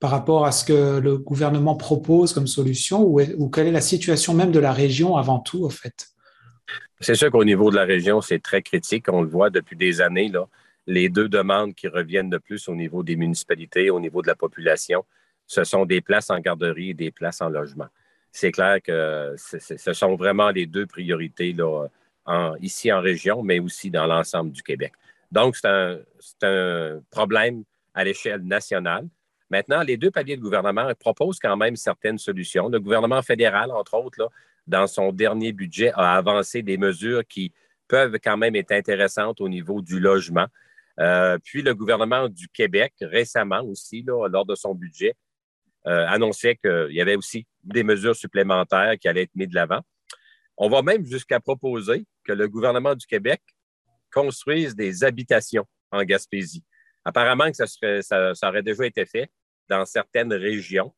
par 0.00 0.10
rapport 0.10 0.44
à 0.44 0.50
ce 0.50 0.64
que 0.64 0.98
le 0.98 1.18
gouvernement 1.18 1.76
propose 1.76 2.32
comme 2.32 2.48
solution 2.48 3.02
ou, 3.02 3.20
ou 3.20 3.48
quelle 3.48 3.68
est 3.68 3.72
la 3.72 3.80
situation 3.80 4.34
même 4.34 4.50
de 4.50 4.58
la 4.58 4.72
région 4.72 5.16
avant 5.16 5.38
tout, 5.38 5.64
en 5.64 5.70
fait? 5.70 6.08
C'est 7.00 7.14
sûr 7.14 7.30
qu'au 7.30 7.44
niveau 7.44 7.70
de 7.70 7.76
la 7.76 7.84
région, 7.84 8.20
c'est 8.20 8.40
très 8.40 8.62
critique. 8.62 9.06
On 9.08 9.22
le 9.22 9.28
voit 9.28 9.50
depuis 9.50 9.76
des 9.76 10.00
années. 10.00 10.28
Là 10.28 10.48
les 10.88 11.10
deux 11.10 11.28
demandes 11.28 11.74
qui 11.74 11.86
reviennent 11.86 12.30
de 12.30 12.38
plus 12.38 12.66
au 12.66 12.74
niveau 12.74 13.02
des 13.02 13.14
municipalités, 13.14 13.90
au 13.90 14.00
niveau 14.00 14.22
de 14.22 14.26
la 14.26 14.34
population, 14.34 15.04
ce 15.46 15.62
sont 15.62 15.84
des 15.84 16.00
places 16.00 16.30
en 16.30 16.40
garderie 16.40 16.90
et 16.90 16.94
des 16.94 17.10
places 17.10 17.42
en 17.42 17.50
logement. 17.50 17.88
C'est 18.32 18.52
clair 18.52 18.80
que 18.82 19.34
ce 19.36 19.92
sont 19.92 20.16
vraiment 20.16 20.50
les 20.50 20.64
deux 20.66 20.86
priorités 20.86 21.52
là, 21.52 21.88
ici 22.60 22.90
en 22.90 23.00
région, 23.00 23.42
mais 23.42 23.60
aussi 23.60 23.90
dans 23.90 24.06
l'ensemble 24.06 24.50
du 24.50 24.62
Québec. 24.62 24.92
Donc, 25.30 25.56
c'est 25.56 26.46
un, 26.46 27.00
problème 27.10 27.64
à 27.92 28.02
l'échelle 28.02 28.42
nationale. 28.42 29.06
Maintenant, 29.50 29.82
les 29.82 29.98
deux 29.98 30.10
paliers 30.10 30.36
de 30.36 30.42
gouvernement 30.42 30.90
proposent 30.98 31.38
quand 31.38 31.56
même 31.56 31.76
certaines 31.76 32.18
solutions. 32.18 32.70
Le 32.70 32.80
gouvernement 32.80 33.20
fédéral, 33.20 33.70
entre 33.72 33.94
autres, 33.94 34.30
dans 34.66 34.86
son 34.86 35.12
dernier 35.12 35.52
budget, 35.52 35.92
a 35.94 36.16
avancé 36.16 36.62
des 36.62 36.78
mesures 36.78 37.26
qui 37.26 37.52
peuvent 37.88 38.18
quand 38.22 38.38
même 38.38 38.56
être 38.56 38.72
intéressantes 38.72 39.40
au 39.42 39.48
niveau 39.50 39.82
du 39.82 40.00
logement. 40.00 40.46
Euh, 40.98 41.38
puis 41.44 41.62
le 41.62 41.74
gouvernement 41.74 42.28
du 42.28 42.48
Québec, 42.48 42.94
récemment 43.00 43.62
aussi, 43.62 44.02
lors 44.02 44.46
de 44.46 44.54
son 44.54 44.74
budget, 44.74 45.14
euh, 45.86 46.06
annonçait 46.08 46.56
qu'il 46.56 46.90
y 46.90 47.00
avait 47.00 47.16
aussi 47.16 47.46
des 47.62 47.84
mesures 47.84 48.16
supplémentaires 48.16 48.94
qui 49.00 49.08
allaient 49.08 49.22
être 49.22 49.34
mises 49.34 49.48
de 49.48 49.54
l'avant. 49.54 49.80
On 50.56 50.68
va 50.68 50.82
même 50.82 51.06
jusqu'à 51.06 51.38
proposer 51.38 52.04
que 52.24 52.32
le 52.32 52.48
gouvernement 52.48 52.94
du 52.94 53.06
Québec 53.06 53.40
construise 54.12 54.74
des 54.74 55.04
habitations 55.04 55.66
en 55.92 56.02
Gaspésie. 56.02 56.64
Apparemment 57.04 57.50
que 57.50 57.64
ça, 57.64 57.66
ça, 58.34 58.48
aurait 58.48 58.62
déjà 58.62 58.84
été 58.86 59.06
fait 59.06 59.30
dans 59.68 59.86
certaines 59.86 60.32
régions. 60.32 60.92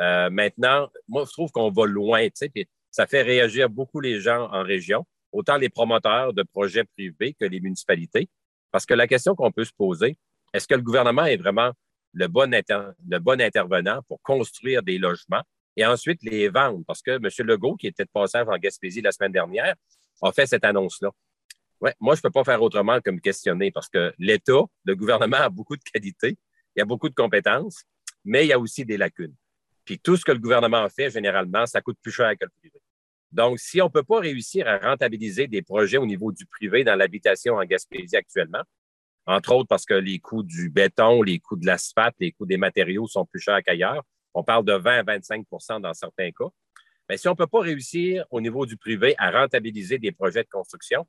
Euh, 0.00 0.30
maintenant, 0.30 0.90
moi, 1.08 1.24
je 1.26 1.32
trouve 1.32 1.50
qu'on 1.50 1.70
va 1.70 1.84
loin, 1.84 2.24
tu 2.24 2.32
sais, 2.34 2.68
ça 2.90 3.06
fait 3.06 3.22
réagir 3.22 3.68
beaucoup 3.68 4.00
les 4.00 4.20
gens 4.20 4.50
en 4.50 4.62
région, 4.62 5.06
autant 5.30 5.56
les 5.56 5.68
promoteurs 5.68 6.32
de 6.32 6.42
projets 6.42 6.84
privés 6.84 7.34
que 7.38 7.44
les 7.44 7.60
municipalités. 7.60 8.28
Parce 8.72 8.86
que 8.86 8.94
la 8.94 9.06
question 9.06 9.36
qu'on 9.36 9.52
peut 9.52 9.64
se 9.64 9.72
poser, 9.72 10.18
est-ce 10.52 10.66
que 10.66 10.74
le 10.74 10.82
gouvernement 10.82 11.24
est 11.26 11.36
vraiment 11.36 11.70
le 12.14 12.26
bon, 12.26 12.50
le 12.50 13.18
bon 13.18 13.40
intervenant 13.40 14.02
pour 14.08 14.20
construire 14.22 14.82
des 14.82 14.98
logements 14.98 15.42
et 15.76 15.86
ensuite 15.86 16.22
les 16.22 16.48
vendre? 16.48 16.82
Parce 16.86 17.02
que 17.02 17.12
M. 17.12 17.46
Legault, 17.46 17.76
qui 17.76 17.86
était 17.86 18.04
de 18.04 18.10
passage 18.12 18.48
en 18.48 18.56
Gaspésie 18.56 19.02
la 19.02 19.12
semaine 19.12 19.32
dernière, 19.32 19.76
a 20.22 20.32
fait 20.32 20.46
cette 20.46 20.64
annonce-là. 20.64 21.10
Ouais, 21.80 21.94
moi, 22.00 22.14
je 22.14 22.20
ne 22.20 22.22
peux 22.22 22.30
pas 22.30 22.44
faire 22.44 22.62
autrement 22.62 23.00
que 23.00 23.10
me 23.10 23.18
questionner 23.18 23.70
parce 23.70 23.88
que 23.88 24.14
l'État, 24.18 24.62
le 24.84 24.96
gouvernement 24.96 25.38
a 25.38 25.48
beaucoup 25.48 25.76
de 25.76 25.82
qualités, 25.82 26.38
il 26.74 26.78
y 26.78 26.82
a 26.82 26.84
beaucoup 26.84 27.08
de 27.08 27.14
compétences, 27.14 27.84
mais 28.24 28.44
il 28.44 28.48
y 28.48 28.52
a 28.52 28.58
aussi 28.58 28.84
des 28.84 28.96
lacunes. 28.96 29.34
Puis 29.84 29.98
tout 29.98 30.16
ce 30.16 30.24
que 30.24 30.32
le 30.32 30.38
gouvernement 30.38 30.88
fait, 30.88 31.10
généralement, 31.10 31.66
ça 31.66 31.80
coûte 31.80 31.98
plus 32.00 32.12
cher 32.12 32.32
que 32.38 32.44
le 32.44 32.50
privé. 32.60 32.80
Donc, 33.32 33.58
si 33.58 33.80
on 33.80 33.86
ne 33.86 33.90
peut 33.90 34.02
pas 34.02 34.20
réussir 34.20 34.68
à 34.68 34.78
rentabiliser 34.78 35.46
des 35.46 35.62
projets 35.62 35.96
au 35.96 36.06
niveau 36.06 36.32
du 36.32 36.44
privé 36.46 36.84
dans 36.84 36.94
l'habitation 36.94 37.54
en 37.54 37.64
Gaspésie 37.64 38.16
actuellement, 38.16 38.62
entre 39.26 39.54
autres 39.54 39.68
parce 39.68 39.86
que 39.86 39.94
les 39.94 40.18
coûts 40.18 40.42
du 40.42 40.68
béton, 40.68 41.22
les 41.22 41.38
coûts 41.38 41.56
de 41.56 41.66
l'asphalte, 41.66 42.16
les 42.20 42.32
coûts 42.32 42.46
des 42.46 42.56
matériaux 42.56 43.06
sont 43.06 43.24
plus 43.24 43.40
chers 43.40 43.62
qu'ailleurs, 43.62 44.02
on 44.34 44.42
parle 44.44 44.64
de 44.64 44.74
20 44.74 44.98
à 44.98 45.02
25% 45.02 45.80
dans 45.80 45.94
certains 45.94 46.30
cas. 46.30 46.48
Mais 47.08 47.16
si 47.16 47.28
on 47.28 47.32
ne 47.32 47.36
peut 47.36 47.46
pas 47.46 47.60
réussir 47.60 48.24
au 48.30 48.40
niveau 48.40 48.66
du 48.66 48.76
privé 48.76 49.14
à 49.18 49.30
rentabiliser 49.30 49.98
des 49.98 50.12
projets 50.12 50.42
de 50.42 50.48
construction, 50.48 51.06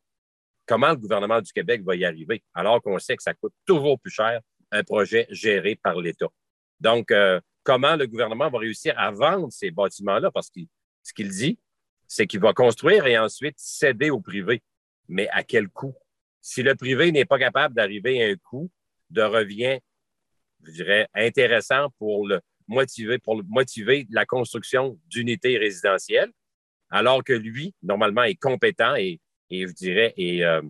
comment 0.66 0.90
le 0.90 0.98
gouvernement 0.98 1.42
du 1.42 1.52
Québec 1.52 1.84
va 1.84 1.96
y 1.96 2.06
arriver, 2.06 2.44
alors 2.54 2.82
qu'on 2.82 3.00
sait 3.00 3.18
que 3.18 3.24
ça 3.24 3.34
coûte 3.34 3.54
toujours 3.66 4.00
plus 4.00 4.12
cher 4.12 4.42
un 4.72 4.84
projet 4.84 5.28
géré 5.30 5.76
par 5.76 6.00
l'État? 6.00 6.28
Donc, 6.80 7.12
euh, 7.12 7.40
comment 7.64 7.96
le 7.96 8.08
gouvernement 8.08 8.50
va 8.50 8.60
réussir 8.60 8.94
à 8.98 9.12
vendre 9.12 9.52
ces 9.52 9.72
bâtiments-là? 9.72 10.32
Parce 10.32 10.50
que 10.50 10.62
ce 11.04 11.14
qu'il 11.14 11.30
dit, 11.30 11.60
c'est 12.08 12.28
qu'il 12.28 12.40
va 12.40 12.54
construire 12.54 13.06
et 13.06 13.18
ensuite 13.18 13.56
céder 13.58 14.10
au 14.10 14.20
privé. 14.20 14.62
Mais 15.08 15.28
à 15.30 15.44
quel 15.44 15.70
coût? 15.70 15.96
Si 16.42 16.64
le 16.64 16.76
privé 16.76 17.12
n'est 17.12 17.26
pas 17.26 17.40
capable 17.40 17.76
d'arriver 17.76 18.24
à 18.24 18.28
un 18.28 18.36
coût 18.36 18.70
de 19.10 19.22
revient, 19.22 19.80
je 20.64 20.72
dirais, 20.72 21.08
intéressant 21.14 21.90
pour 21.98 22.28
le 22.28 22.42
motiver, 22.68 23.20
pour 23.20 23.42
motiver 23.46 24.08
la 24.10 24.26
construction 24.26 25.00
d'unités 25.08 25.58
résidentielles, 25.58 26.32
alors 26.90 27.24
que 27.24 27.34
lui, 27.34 27.74
normalement, 27.82 28.24
est 28.24 28.36
compétent 28.36 28.96
et, 28.96 29.20
je 29.50 29.72
dirais, 29.74 30.14
euh, 30.20 30.62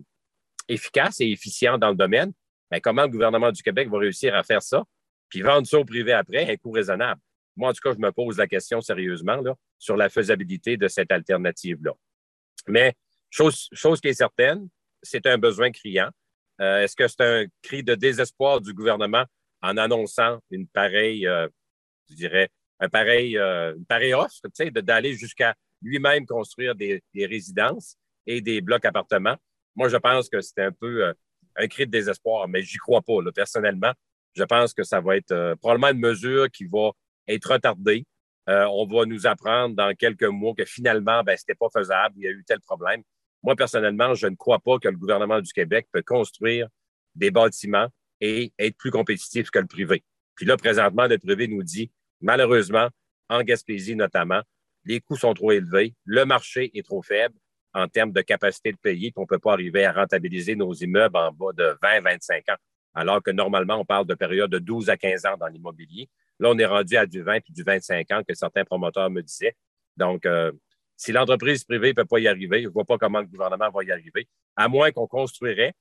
efficace 0.68 1.20
et 1.20 1.30
efficient 1.30 1.78
dans 1.78 1.90
le 1.90 1.96
domaine, 1.96 2.32
ben, 2.70 2.80
comment 2.80 3.02
le 3.02 3.08
gouvernement 3.08 3.52
du 3.52 3.62
Québec 3.62 3.88
va 3.88 3.98
réussir 3.98 4.34
à 4.34 4.42
faire 4.42 4.62
ça, 4.62 4.84
puis 5.28 5.42
vendre 5.42 5.66
ça 5.66 5.78
au 5.78 5.84
privé 5.84 6.12
après 6.12 6.50
un 6.50 6.56
coût 6.56 6.70
raisonnable? 6.70 7.20
Moi, 7.56 7.70
en 7.70 7.72
tout 7.72 7.80
cas, 7.82 7.94
je 7.94 8.00
me 8.00 8.10
pose 8.10 8.38
la 8.38 8.46
question 8.46 8.80
sérieusement 8.80 9.36
là, 9.36 9.54
sur 9.78 9.96
la 9.96 10.08
faisabilité 10.08 10.76
de 10.76 10.88
cette 10.88 11.12
alternative-là. 11.12 11.92
Mais 12.68 12.94
chose, 13.30 13.68
chose 13.72 14.00
qui 14.00 14.08
est 14.08 14.14
certaine, 14.14 14.68
c'est 15.02 15.26
un 15.26 15.38
besoin 15.38 15.70
criant. 15.70 16.10
Euh, 16.60 16.82
est-ce 16.82 16.96
que 16.96 17.06
c'est 17.08 17.20
un 17.20 17.46
cri 17.62 17.82
de 17.82 17.94
désespoir 17.94 18.60
du 18.60 18.72
gouvernement 18.72 19.24
en 19.62 19.76
annonçant 19.76 20.38
une 20.50 20.66
pareille, 20.68 21.26
euh, 21.26 21.48
je 22.08 22.14
dirais, 22.14 22.48
un 22.80 22.88
pareil, 22.88 23.36
euh, 23.38 23.74
une 23.76 23.86
pareille 23.86 24.14
offre, 24.14 24.40
d'aller 24.80 25.14
jusqu'à 25.14 25.54
lui-même 25.82 26.26
construire 26.26 26.74
des, 26.74 27.02
résidences 27.14 27.96
et 28.26 28.40
des 28.40 28.60
blocs 28.60 28.84
appartements? 28.84 29.36
Moi, 29.76 29.88
je 29.88 29.96
pense 29.96 30.28
que 30.28 30.40
c'est 30.40 30.62
un 30.62 30.72
peu 30.72 31.12
un 31.56 31.66
cri 31.68 31.86
de 31.86 31.90
désespoir, 31.90 32.48
mais 32.48 32.62
j'y 32.62 32.78
crois 32.78 33.02
pas, 33.02 33.18
personnellement. 33.34 33.92
Je 34.34 34.44
pense 34.44 34.72
que 34.72 34.82
ça 34.82 35.00
va 35.00 35.16
être 35.16 35.54
probablement 35.60 35.90
une 35.90 36.00
mesure 36.00 36.50
qui 36.50 36.64
va 36.66 36.90
être 37.28 37.52
retardé. 37.52 38.04
Euh, 38.48 38.66
on 38.70 38.86
va 38.86 39.06
nous 39.06 39.26
apprendre 39.26 39.74
dans 39.74 39.94
quelques 39.94 40.24
mois 40.24 40.54
que 40.54 40.64
finalement, 40.64 41.22
ben, 41.22 41.36
ce 41.36 41.42
n'était 41.42 41.58
pas 41.58 41.68
faisable, 41.72 42.14
il 42.18 42.24
y 42.24 42.26
a 42.26 42.30
eu 42.30 42.44
tel 42.46 42.60
problème. 42.60 43.02
Moi, 43.42 43.56
personnellement, 43.56 44.14
je 44.14 44.26
ne 44.26 44.36
crois 44.36 44.58
pas 44.58 44.78
que 44.78 44.88
le 44.88 44.96
gouvernement 44.96 45.40
du 45.40 45.52
Québec 45.52 45.86
peut 45.92 46.02
construire 46.02 46.68
des 47.14 47.30
bâtiments 47.30 47.88
et 48.20 48.52
être 48.58 48.76
plus 48.76 48.90
compétitif 48.90 49.50
que 49.50 49.58
le 49.58 49.66
privé. 49.66 50.04
Puis 50.34 50.46
là, 50.46 50.56
présentement, 50.56 51.06
le 51.06 51.18
privé 51.18 51.48
nous 51.48 51.62
dit, 51.62 51.90
malheureusement, 52.20 52.88
en 53.28 53.42
Gaspésie 53.42 53.96
notamment, 53.96 54.42
les 54.84 55.00
coûts 55.00 55.16
sont 55.16 55.34
trop 55.34 55.52
élevés, 55.52 55.94
le 56.04 56.24
marché 56.24 56.70
est 56.76 56.84
trop 56.84 57.02
faible 57.02 57.34
en 57.72 57.88
termes 57.88 58.12
de 58.12 58.20
capacité 58.20 58.72
de 58.72 58.78
payer, 58.78 59.10
qu'on 59.10 59.22
ne 59.22 59.26
peut 59.26 59.38
pas 59.38 59.52
arriver 59.52 59.84
à 59.84 59.92
rentabiliser 59.92 60.54
nos 60.54 60.72
immeubles 60.72 61.16
en 61.16 61.32
bas 61.32 61.52
de 61.52 61.76
20-25 61.82 62.52
ans, 62.52 62.56
alors 62.94 63.22
que 63.22 63.30
normalement, 63.30 63.76
on 63.80 63.84
parle 63.84 64.06
de 64.06 64.14
période 64.14 64.50
de 64.50 64.58
12 64.58 64.90
à 64.90 64.96
15 64.96 65.26
ans 65.26 65.36
dans 65.38 65.48
l'immobilier. 65.48 66.08
Là, 66.40 66.50
on 66.50 66.58
est 66.58 66.66
rendu 66.66 66.96
à 66.96 67.06
du 67.06 67.22
20 67.22 67.40
puis 67.40 67.52
du 67.52 67.62
25 67.62 68.10
ans 68.10 68.22
que 68.26 68.34
certains 68.34 68.64
promoteurs 68.64 69.10
me 69.10 69.22
disaient. 69.22 69.54
Donc, 69.96 70.26
euh, 70.26 70.52
si 70.96 71.12
l'entreprise 71.12 71.64
privée 71.64 71.88
ne 71.88 71.92
peut 71.94 72.04
pas 72.04 72.18
y 72.18 72.28
arriver, 72.28 72.62
je 72.62 72.68
ne 72.68 72.72
vois 72.72 72.84
pas 72.84 72.98
comment 72.98 73.20
le 73.20 73.26
gouvernement 73.26 73.70
va 73.70 73.84
y 73.84 73.90
arriver, 73.90 74.28
à 74.56 74.68
moins 74.68 74.90
qu'on 74.90 75.06
construirait 75.06 75.74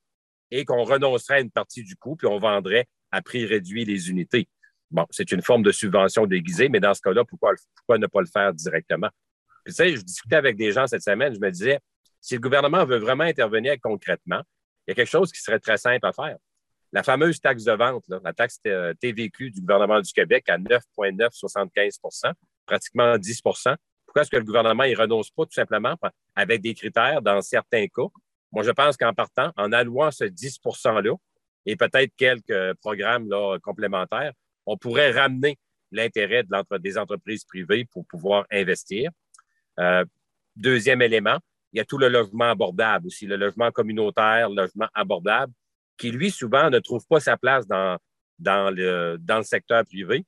et 0.51 0.65
qu'on 0.65 0.83
renoncerait 0.83 1.35
à 1.35 1.39
une 1.39 1.51
partie 1.51 1.83
du 1.83 1.95
coût, 1.95 2.15
puis 2.15 2.27
on 2.27 2.39
vendrait 2.39 2.85
à 3.11 3.21
prix 3.21 3.45
réduit 3.45 3.85
les 3.85 4.09
unités. 4.09 4.47
Bon, 4.91 5.05
c'est 5.09 5.31
une 5.31 5.41
forme 5.41 5.63
de 5.63 5.71
subvention 5.71 6.27
déguisée, 6.27 6.69
mais 6.69 6.79
dans 6.79 6.93
ce 6.93 7.01
cas-là, 7.01 7.25
pourquoi, 7.25 7.53
pourquoi 7.75 7.97
ne 7.97 8.07
pas 8.07 8.21
le 8.21 8.27
faire 8.27 8.53
directement? 8.53 9.09
Puis, 9.63 9.73
tu 9.73 9.83
sais, 9.83 9.95
je 9.95 10.01
discutais 10.01 10.35
avec 10.35 10.55
des 10.55 10.71
gens 10.71 10.85
cette 10.87 11.01
semaine, 11.01 11.33
je 11.33 11.39
me 11.39 11.49
disais, 11.49 11.79
si 12.21 12.35
le 12.35 12.39
gouvernement 12.39 12.85
veut 12.85 12.97
vraiment 12.97 13.23
intervenir 13.23 13.75
concrètement, 13.81 14.41
il 14.87 14.91
y 14.91 14.93
a 14.93 14.95
quelque 14.95 15.09
chose 15.09 15.31
qui 15.31 15.41
serait 15.41 15.59
très 15.59 15.77
simple 15.77 16.05
à 16.05 16.13
faire. 16.13 16.37
La 16.93 17.01
fameuse 17.01 17.41
taxe 17.41 17.63
de 17.63 17.71
vente, 17.71 18.03
la 18.07 18.33
taxe 18.33 18.61
TVQ 18.61 19.49
du 19.49 19.61
gouvernement 19.61 19.99
du 19.99 20.13
Québec 20.13 20.47
à 20.47 20.59
9,975% 20.59 22.33
pratiquement 22.67 23.17
10% 23.17 23.75
Pourquoi 24.05 24.21
est-ce 24.21 24.29
que 24.29 24.37
le 24.37 24.43
gouvernement 24.43 24.83
ne 24.83 24.95
renonce 24.95 25.31
pas 25.31 25.43
tout 25.45 25.53
simplement 25.53 25.95
avec 26.35 26.61
des 26.61 26.75
critères 26.75 27.23
dans 27.23 27.41
certains 27.41 27.87
cas? 27.87 28.07
Moi, 28.51 28.61
je 28.61 28.69
pense 28.69 28.95
qu'en 28.95 29.11
partant, 29.11 29.51
en 29.57 29.71
allouant 29.71 30.11
ce 30.11 30.25
10 30.25 30.59
%-là 30.63 31.15
et 31.65 31.75
peut-être 31.75 32.11
quelques 32.15 32.75
programmes 32.75 33.27
là, 33.27 33.57
complémentaires, 33.63 34.31
on 34.67 34.77
pourrait 34.77 35.11
ramener 35.11 35.57
l'intérêt 35.91 36.43
de 36.43 36.77
des 36.77 36.99
entreprises 36.99 37.43
privées 37.43 37.85
pour 37.91 38.05
pouvoir 38.05 38.45
investir. 38.51 39.09
Euh, 39.79 40.05
deuxième 40.55 41.01
élément, 41.01 41.39
il 41.71 41.77
y 41.77 41.79
a 41.79 41.85
tout 41.85 41.97
le 41.97 42.07
logement 42.07 42.51
abordable 42.51 43.07
aussi, 43.07 43.25
le 43.25 43.35
logement 43.35 43.71
communautaire, 43.71 44.49
le 44.49 44.55
logement 44.55 44.87
abordable, 44.93 45.51
qui, 45.97 46.11
lui, 46.11 46.31
souvent, 46.31 46.69
ne 46.69 46.79
trouve 46.79 47.05
pas 47.07 47.19
sa 47.19 47.37
place 47.37 47.67
dans, 47.67 47.97
dans, 48.39 48.73
le, 48.73 49.17
dans 49.19 49.37
le 49.37 49.43
secteur 49.43 49.83
privé. 49.85 50.25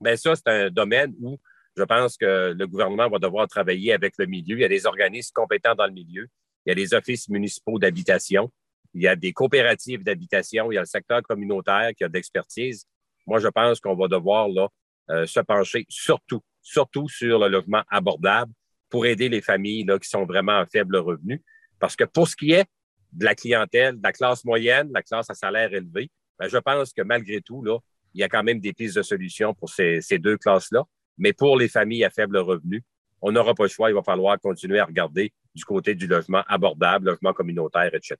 Bien, 0.00 0.16
ça, 0.16 0.34
c'est 0.34 0.48
un 0.48 0.70
domaine 0.70 1.14
où 1.20 1.38
je 1.76 1.84
pense 1.84 2.16
que 2.16 2.52
le 2.56 2.66
gouvernement 2.66 3.08
va 3.08 3.18
devoir 3.18 3.48
travailler 3.48 3.92
avec 3.92 4.14
le 4.18 4.26
milieu. 4.26 4.56
Il 4.56 4.60
y 4.60 4.64
a 4.64 4.68
des 4.68 4.86
organismes 4.86 5.32
compétents 5.34 5.74
dans 5.74 5.86
le 5.86 5.92
milieu. 5.92 6.26
Il 6.66 6.70
y 6.70 6.72
a 6.72 6.74
des 6.74 6.94
offices 6.94 7.28
municipaux 7.28 7.78
d'habitation. 7.78 8.50
Il 8.92 9.02
y 9.02 9.08
a 9.08 9.16
des 9.16 9.32
coopératives 9.32 10.02
d'habitation. 10.02 10.72
Il 10.72 10.74
y 10.74 10.78
a 10.78 10.82
le 10.82 10.86
secteur 10.86 11.22
communautaire 11.22 11.90
qui 11.96 12.04
a 12.04 12.08
d'expertise. 12.08 12.86
Moi, 13.26 13.38
je 13.38 13.48
pense 13.48 13.80
qu'on 13.80 13.94
va 13.94 14.08
devoir 14.08 14.48
là, 14.48 14.68
euh, 15.10 15.26
se 15.26 15.40
pencher 15.40 15.86
surtout, 15.88 16.42
surtout 16.60 17.08
sur 17.08 17.38
le 17.38 17.48
logement 17.48 17.82
abordable 17.88 18.52
pour 18.88 19.06
aider 19.06 19.28
les 19.28 19.40
familles 19.40 19.84
là, 19.84 19.98
qui 19.98 20.08
sont 20.08 20.26
vraiment 20.26 20.58
à 20.58 20.66
faible 20.66 20.96
revenu. 20.96 21.42
Parce 21.78 21.94
que 21.94 22.04
pour 22.04 22.26
ce 22.26 22.36
qui 22.36 22.52
est 22.52 22.66
de 23.12 23.24
la 23.24 23.34
clientèle, 23.34 23.96
de 23.96 24.02
la 24.02 24.12
classe 24.12 24.44
moyenne, 24.44 24.88
de 24.88 24.94
la 24.94 25.02
classe 25.02 25.30
à 25.30 25.34
salaire 25.34 25.72
élevé, 25.72 26.10
ben, 26.38 26.48
je 26.48 26.58
pense 26.58 26.92
que 26.92 27.02
malgré 27.02 27.40
tout, 27.40 27.62
là, 27.62 27.78
il 28.14 28.20
y 28.20 28.24
a 28.24 28.28
quand 28.28 28.42
même 28.42 28.60
des 28.60 28.72
pistes 28.72 28.96
de 28.96 29.02
solutions 29.02 29.54
pour 29.54 29.70
ces, 29.70 30.00
deux 30.18 30.36
classes-là. 30.36 30.82
Mais 31.18 31.32
pour 31.32 31.58
les 31.58 31.68
familles 31.68 32.04
à 32.04 32.10
faible 32.10 32.38
revenu, 32.38 32.82
on 33.20 33.30
n'aura 33.30 33.54
pas 33.54 33.64
le 33.64 33.68
choix. 33.68 33.90
Il 33.90 33.94
va 33.94 34.02
falloir 34.02 34.40
continuer 34.40 34.78
à 34.78 34.86
regarder 34.86 35.32
du 35.54 35.64
côté 35.64 35.94
du 35.94 36.06
logement 36.06 36.42
abordable, 36.48 37.06
logement 37.06 37.32
communautaire, 37.32 37.94
etc. 37.94 38.16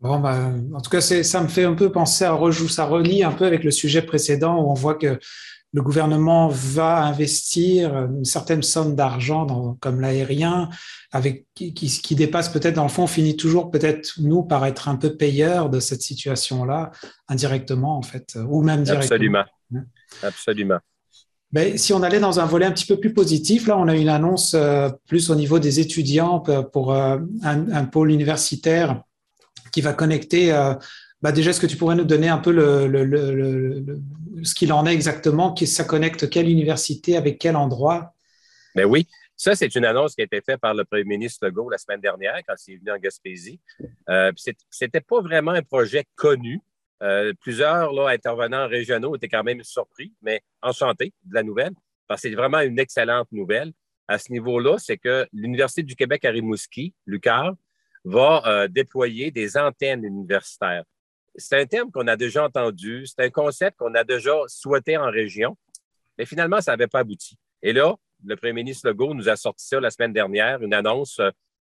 Bon, 0.00 0.18
ben, 0.18 0.70
en 0.74 0.80
tout 0.80 0.90
cas, 0.90 1.00
ça 1.00 1.42
me 1.42 1.48
fait 1.48 1.64
un 1.64 1.74
peu 1.74 1.90
penser 1.90 2.24
à 2.24 2.32
rejou, 2.32 2.68
ça 2.68 2.84
relie 2.84 3.22
un 3.22 3.32
peu 3.32 3.46
avec 3.46 3.64
le 3.64 3.70
sujet 3.70 4.02
précédent 4.02 4.60
où 4.60 4.70
on 4.70 4.74
voit 4.74 4.96
que 4.96 5.18
le 5.72 5.82
gouvernement 5.82 6.48
va 6.48 7.02
investir 7.02 7.96
une 7.96 8.24
certaine 8.24 8.62
somme 8.62 8.94
d'argent 8.94 9.76
comme 9.80 10.00
l'aérien, 10.00 10.68
avec 11.12 11.46
qui, 11.54 11.72
qui, 11.72 12.14
dépasse 12.14 12.50
peut-être 12.50 12.74
dans 12.74 12.82
le 12.82 12.90
fond, 12.90 13.06
finit 13.06 13.36
toujours 13.36 13.70
peut-être 13.70 14.14
nous 14.18 14.42
par 14.42 14.66
être 14.66 14.88
un 14.88 14.96
peu 14.96 15.16
payeurs 15.16 15.70
de 15.70 15.80
cette 15.80 16.02
situation-là, 16.02 16.90
indirectement 17.28 17.96
en 17.96 18.02
fait, 18.02 18.36
ou 18.46 18.62
même 18.62 18.82
directement. 18.82 19.40
Absolument. 19.40 19.44
Absolument. 20.22 20.78
Mais 21.52 21.76
si 21.76 21.92
on 21.92 22.02
allait 22.02 22.20
dans 22.20 22.40
un 22.40 22.46
volet 22.46 22.64
un 22.64 22.72
petit 22.72 22.86
peu 22.86 22.98
plus 22.98 23.12
positif, 23.12 23.66
là, 23.66 23.78
on 23.78 23.86
a 23.86 23.94
une 23.94 24.08
annonce 24.08 24.54
euh, 24.54 24.88
plus 25.06 25.30
au 25.30 25.34
niveau 25.34 25.58
des 25.58 25.80
étudiants 25.80 26.40
pour 26.40 26.94
euh, 26.94 27.18
un, 27.42 27.84
pôle 27.84 28.10
universitaire 28.10 29.02
qui 29.70 29.82
va 29.82 29.92
connecter. 29.92 30.52
Euh, 30.52 30.74
bah 31.22 31.32
déjà, 31.32 31.50
est-ce 31.50 31.60
que 31.60 31.66
tu 31.66 31.76
pourrais 31.76 31.94
nous 31.94 32.04
donner 32.04 32.28
un 32.28 32.38
peu 32.38 32.52
ce 34.42 34.54
qu'il 34.54 34.72
en 34.72 34.86
est 34.86 34.92
exactement, 34.92 35.54
que 35.54 35.66
ça 35.66 35.84
connecte 35.84 36.28
quelle 36.28 36.48
université 36.48 37.16
avec 37.16 37.38
quel 37.38 37.56
endroit? 37.56 38.14
Ben 38.74 38.86
oui, 38.86 39.06
ça, 39.36 39.54
c'est 39.54 39.74
une 39.74 39.84
annonce 39.84 40.14
qui 40.14 40.20
a 40.20 40.24
été 40.24 40.40
faite 40.40 40.60
par 40.60 40.74
le 40.74 40.84
premier 40.84 41.04
ministre 41.04 41.46
Legault 41.46 41.68
la 41.68 41.78
semaine 41.78 42.00
dernière 42.00 42.40
quand 42.46 42.54
il 42.66 42.74
est 42.74 42.76
venu 42.78 42.90
en 42.92 42.98
Gaspésie. 42.98 43.60
Euh, 44.08 44.32
Ce 44.36 44.84
n'était 44.84 45.00
pas 45.00 45.20
vraiment 45.20 45.52
un 45.52 45.62
projet 45.62 46.04
connu. 46.14 46.60
Euh, 47.02 47.32
plusieurs 47.40 47.90
intervenants 48.08 48.68
régionaux 48.68 49.16
étaient 49.16 49.28
quand 49.28 49.42
même 49.42 49.62
surpris, 49.64 50.12
mais 50.22 50.42
enchantés 50.62 51.12
de 51.24 51.34
la 51.34 51.42
nouvelle, 51.42 51.72
parce 52.06 52.22
que 52.22 52.28
c'est 52.28 52.34
vraiment 52.34 52.60
une 52.60 52.78
excellente 52.78 53.26
nouvelle. 53.32 53.72
À 54.06 54.18
ce 54.18 54.30
niveau-là, 54.30 54.78
c'est 54.78 54.98
que 54.98 55.26
l'Université 55.32 55.82
du 55.82 55.96
Québec 55.96 56.24
à 56.24 56.30
Rimouski, 56.30 56.94
l'UQAR, 57.06 57.54
va 58.04 58.42
euh, 58.46 58.68
déployer 58.68 59.30
des 59.30 59.56
antennes 59.56 60.04
universitaires. 60.04 60.84
C'est 61.36 61.58
un 61.58 61.66
terme 61.66 61.90
qu'on 61.90 62.06
a 62.08 62.16
déjà 62.16 62.44
entendu, 62.44 63.06
c'est 63.06 63.24
un 63.24 63.30
concept 63.30 63.78
qu'on 63.78 63.94
a 63.94 64.04
déjà 64.04 64.32
souhaité 64.48 64.96
en 64.96 65.10
région, 65.10 65.56
mais 66.18 66.26
finalement, 66.26 66.60
ça 66.60 66.72
n'avait 66.72 66.88
pas 66.88 67.00
abouti. 67.00 67.36
Et 67.62 67.72
là, 67.72 67.94
le 68.24 68.36
premier 68.36 68.52
ministre 68.52 68.88
Legault 68.88 69.14
nous 69.14 69.28
a 69.28 69.36
sorti 69.36 69.66
ça 69.66 69.80
la 69.80 69.90
semaine 69.90 70.12
dernière, 70.12 70.62
une 70.62 70.74
annonce 70.74 71.20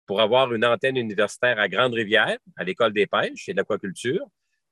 pour 0.05 0.21
avoir 0.21 0.53
une 0.53 0.65
antenne 0.65 0.97
universitaire 0.97 1.59
à 1.59 1.67
Grande-Rivière, 1.67 2.37
à 2.55 2.63
l'École 2.63 2.93
des 2.93 3.07
pêches 3.07 3.49
et 3.49 3.53
de 3.53 3.57
l'aquaculture, 3.57 4.25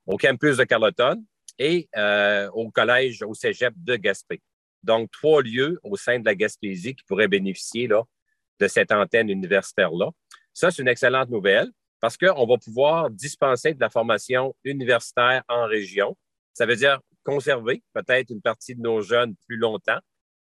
au 0.05 0.17
campus 0.17 0.57
de 0.57 0.63
Carleton 0.63 1.25
et 1.57 1.89
euh, 1.95 2.49
au 2.53 2.69
collège, 2.69 3.23
au 3.23 3.33
cégep 3.33 3.73
de 3.77 3.95
Gaspé. 3.95 4.41
Donc, 4.83 5.09
trois 5.11 5.41
lieux 5.41 5.79
au 5.83 5.95
sein 5.95 6.19
de 6.19 6.25
la 6.25 6.35
Gaspésie 6.35 6.93
qui 6.95 7.03
pourraient 7.05 7.27
bénéficier 7.27 7.87
de 7.87 8.67
cette 8.67 8.91
antenne 8.91 9.29
universitaire-là. 9.29 10.09
Ça, 10.53 10.71
c'est 10.71 10.81
une 10.81 10.87
excellente 10.87 11.29
nouvelle 11.29 11.69
parce 12.03 12.17
qu'on 12.17 12.45
va 12.45 12.57
pouvoir 12.57 13.09
dispenser 13.09 13.73
de 13.73 13.79
la 13.79 13.89
formation 13.89 14.53
universitaire 14.65 15.41
en 15.47 15.67
région. 15.67 16.17
Ça 16.53 16.65
veut 16.65 16.75
dire 16.75 16.99
conserver 17.23 17.81
peut-être 17.93 18.29
une 18.29 18.41
partie 18.41 18.75
de 18.75 18.81
nos 18.81 18.99
jeunes 18.99 19.35
plus 19.47 19.55
longtemps 19.55 19.99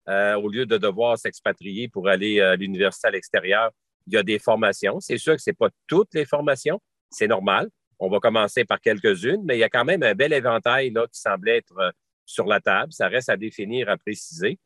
euh, 0.10 0.34
au 0.38 0.50
lieu 0.50 0.66
de 0.66 0.80
devoir 0.80 1.20
s'expatrier 1.20 1.88
pour 1.88 2.10
aller 2.10 2.42
à 2.42 2.56
l'université 2.56 3.10
à 3.10 3.12
l'extérieur. 3.12 3.70
Il 4.08 4.14
y 4.14 4.18
a 4.18 4.24
des 4.24 4.40
formations. 4.40 5.00
C'est 5.02 5.20
sûr 5.20 5.36
que 5.36 5.42
ce 5.44 5.52
n'est 5.52 5.56
pas 5.56 5.70
toutes 5.86 6.16
les 6.16 6.26
formations. 6.26 6.82
C'est 7.12 7.28
normal. 7.28 7.70
On 8.00 8.10
va 8.10 8.20
commencer 8.20 8.66
par 8.66 8.82
quelques-unes, 8.82 9.44
mais 9.46 9.56
il 9.56 9.60
y 9.60 9.64
a 9.64 9.70
quand 9.70 9.86
même 9.86 10.02
un 10.02 10.16
bel 10.16 10.34
éventail 10.34 10.90
là, 10.90 11.06
qui 11.14 11.22
semble 11.22 11.48
être 11.48 11.78
euh, 11.78 11.92
sur 12.26 12.48
la 12.48 12.60
table. 12.60 12.92
Ça 12.92 13.08
reste 13.08 13.30
à 13.30 13.38
définir, 13.38 13.88
à 13.88 13.98
préciser. 13.98 14.58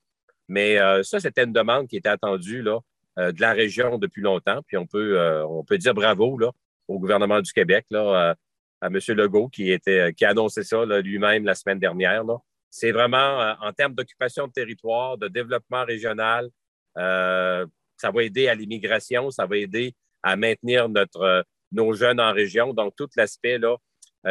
Mais 0.48 0.78
euh, 0.78 1.04
ça, 1.04 1.20
c'était 1.20 1.44
une 1.44 1.52
demande 1.52 1.90
qui 1.90 1.98
était 1.98 2.08
attendue 2.08 2.62
là, 2.62 2.80
euh, 3.18 3.32
de 3.32 3.40
la 3.40 3.54
région 3.54 3.98
depuis 3.98 4.22
longtemps. 4.22 4.62
Puis 4.68 4.76
on 4.76 4.86
peut, 4.86 5.18
euh, 5.18 5.46
on 5.48 5.64
peut 5.64 5.78
dire 5.78 5.94
bravo 5.94 6.38
là, 6.38 6.52
au 6.88 7.00
gouvernement 7.00 7.41
du 7.41 7.52
Québec, 7.52 7.86
là, 7.89 8.36
à, 8.82 8.88
M. 8.88 9.00
Legault 9.10 9.50
qui, 9.50 9.78
qui 9.80 10.26
a 10.26 10.30
annoncé 10.30 10.63
ça 10.63 10.86
lui-même 10.86 11.45
la 11.45 11.56
semaine 11.56 11.80
dernière. 11.80 12.24
C'est 12.69 12.91
vraiment 12.91 13.41
euh, 13.41 13.54
en 13.62 13.74
termes 13.74 13.95
d'occupation 13.95 14.48
de 14.48 14.52
territoire, 14.52 15.17
de 15.17 15.28
développement 15.28 15.86
régional, 15.86 16.50
ça 16.95 18.12
va 18.12 18.24
aider 18.24 18.48
à 18.48 18.56
l'immigration, 18.56 19.32
ça 19.32 19.45
va 19.45 19.58
aider 19.58 19.93
à 20.24 20.36
maintenir 20.36 20.88
notre, 20.89 21.45
nos 21.71 21.93
jeunes 21.93 22.19
en 22.19 22.32
région. 22.32 22.74
Donc, 22.74 22.93
tout 22.95 23.10
l'aspect 23.17 23.60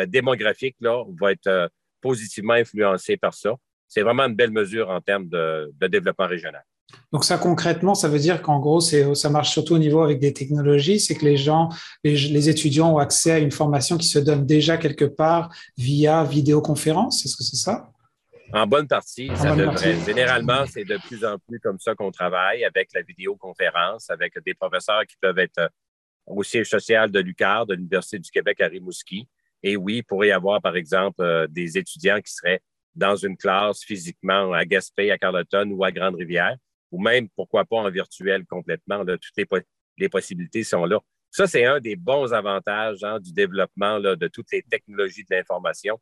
démographique 0.06 0.76
là, 0.80 1.04
va 1.20 1.32
être 1.32 1.70
positivement 2.00 2.54
influencé 2.54 3.16
par 3.16 3.34
ça. 3.34 3.54
C'est 3.86 4.02
vraiment 4.02 4.24
une 4.24 4.34
belle 4.34 4.50
mesure 4.50 4.88
en 4.88 5.00
termes 5.00 5.28
de 5.28 5.86
développement 5.88 6.26
régional. 6.26 6.64
Donc 7.12 7.24
ça 7.24 7.38
concrètement, 7.38 7.94
ça 7.94 8.08
veut 8.08 8.18
dire 8.18 8.42
qu'en 8.42 8.58
gros, 8.58 8.80
ça 8.80 9.30
marche 9.30 9.50
surtout 9.52 9.74
au 9.74 9.78
niveau 9.78 10.02
avec 10.02 10.18
des 10.18 10.32
technologies, 10.32 11.00
c'est 11.00 11.14
que 11.14 11.24
les 11.24 11.36
gens, 11.36 11.68
les, 12.02 12.48
étudiants 12.48 12.94
ont 12.94 12.98
accès 12.98 13.32
à 13.32 13.38
une 13.38 13.52
formation 13.52 13.96
qui 13.96 14.08
se 14.08 14.18
donne 14.18 14.46
déjà 14.46 14.76
quelque 14.76 15.04
part 15.04 15.50
via 15.76 16.24
vidéoconférence. 16.24 17.24
Est-ce 17.24 17.36
que 17.36 17.44
c'est 17.44 17.56
ça? 17.56 17.90
En 18.52 18.66
bonne 18.66 18.86
partie, 18.86 19.30
ça 19.36 19.54
devrait. 19.56 19.96
Généralement, 20.04 20.64
c'est 20.66 20.84
de 20.84 20.98
plus 21.08 21.24
en 21.24 21.38
plus 21.38 21.58
comme 21.60 21.78
ça 21.78 21.94
qu'on 21.94 22.10
travaille 22.10 22.64
avec 22.64 22.90
la 22.94 23.02
vidéoconférence, 23.02 24.10
avec 24.10 24.34
des 24.44 24.54
professeurs 24.54 25.04
qui 25.08 25.16
peuvent 25.20 25.38
être 25.38 25.70
au 26.26 26.42
siège 26.42 26.68
social 26.68 27.10
de 27.10 27.20
l'UQAR, 27.20 27.66
de 27.66 27.74
l'Université 27.74 28.18
du 28.18 28.30
Québec 28.30 28.60
à 28.60 28.66
Rimouski. 28.66 29.28
Et 29.62 29.76
oui, 29.76 29.98
il 29.98 30.02
pourrait 30.04 30.28
y 30.28 30.32
avoir, 30.32 30.60
par 30.60 30.76
exemple, 30.76 31.22
euh, 31.22 31.46
des 31.48 31.78
étudiants 31.78 32.20
qui 32.20 32.32
seraient 32.32 32.60
dans 32.94 33.16
une 33.16 33.36
classe 33.36 33.82
physiquement 33.82 34.52
à 34.52 34.64
Gaspé, 34.64 35.10
à 35.10 35.18
Carleton 35.18 35.70
ou 35.70 35.84
à 35.84 35.90
Grande-Rivière 35.90 36.56
ou 36.94 37.02
même, 37.02 37.28
pourquoi 37.36 37.64
pas, 37.64 37.76
en 37.76 37.90
virtuel 37.90 38.44
complètement. 38.46 39.04
toutes 39.04 39.48
les, 39.98 40.08
possibilités 40.08 40.62
sont 40.62 40.84
là. 40.84 41.00
Ça, 41.30 41.46
c'est 41.46 41.64
un 41.64 41.80
des 41.80 41.96
bons 41.96 42.32
avantages 42.32 43.02
hein, 43.02 43.18
du 43.18 43.32
développement 43.32 43.98
de 43.98 44.28
toutes 44.28 44.52
les 44.52 44.62
technologies 44.62 45.24
de 45.28 45.34
l'information. 45.34 45.98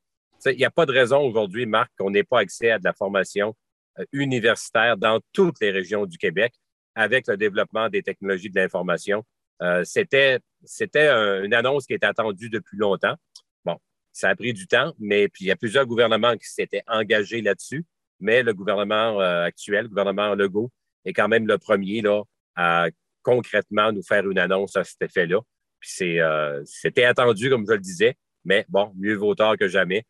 Il 0.46 0.56
n'y 0.56 0.64
a 0.64 0.70
pas 0.70 0.86
de 0.86 0.92
raison 0.92 1.20
aujourd'hui, 1.20 1.66
Marc, 1.66 1.90
qu'on 1.96 2.10
n'ait 2.10 2.24
pas 2.24 2.40
accès 2.40 2.70
à 2.70 2.78
de 2.78 2.84
la 2.84 2.92
formation 2.92 3.54
euh, 3.98 4.04
universitaire 4.12 4.96
dans 4.96 5.20
toutes 5.32 5.60
les 5.60 5.70
régions 5.70 6.06
du 6.06 6.18
Québec 6.18 6.52
avec 6.94 7.26
le 7.28 7.36
développement 7.36 7.88
des 7.88 8.02
technologies 8.02 8.50
de 8.50 8.60
l'information. 8.60 9.24
Euh, 9.62 9.84
c'était 9.84 10.40
c'était 10.64 11.10
une 11.44 11.54
annonce 11.54 11.86
qui 11.86 11.94
était 11.94 12.06
attendue 12.06 12.48
depuis 12.48 12.76
longtemps. 12.76 13.16
Bon, 13.64 13.76
ça 14.12 14.28
a 14.28 14.36
pris 14.36 14.52
du 14.52 14.66
temps, 14.66 14.94
mais 14.98 15.28
puis 15.28 15.44
il 15.44 15.48
y 15.48 15.50
a 15.50 15.56
plusieurs 15.56 15.86
gouvernements 15.86 16.36
qui 16.36 16.48
s'étaient 16.48 16.82
engagés 16.86 17.40
là-dessus, 17.40 17.84
mais 18.20 18.42
le 18.42 18.54
gouvernement 18.54 19.20
euh, 19.20 19.44
actuel, 19.44 19.84
le 19.84 19.88
gouvernement 19.88 20.34
Legault, 20.34 20.70
est 21.04 21.12
quand 21.12 21.28
même 21.28 21.46
le 21.46 21.58
premier 21.58 22.00
là, 22.00 22.22
à 22.56 22.86
concrètement 23.22 23.92
nous 23.92 24.02
faire 24.02 24.28
une 24.28 24.38
annonce 24.38 24.76
à 24.76 24.84
cet 24.84 25.02
effet-là. 25.02 25.40
c'était 25.80 27.04
attendu, 27.04 27.50
comme 27.50 27.64
je 27.66 27.72
le 27.72 27.80
disais, 27.80 28.16
mais 28.44 28.64
bon, 28.68 28.92
mieux 28.96 29.14
vaut 29.14 29.34
tard 29.34 29.56
que 29.56 29.68
jamais. 29.68 30.04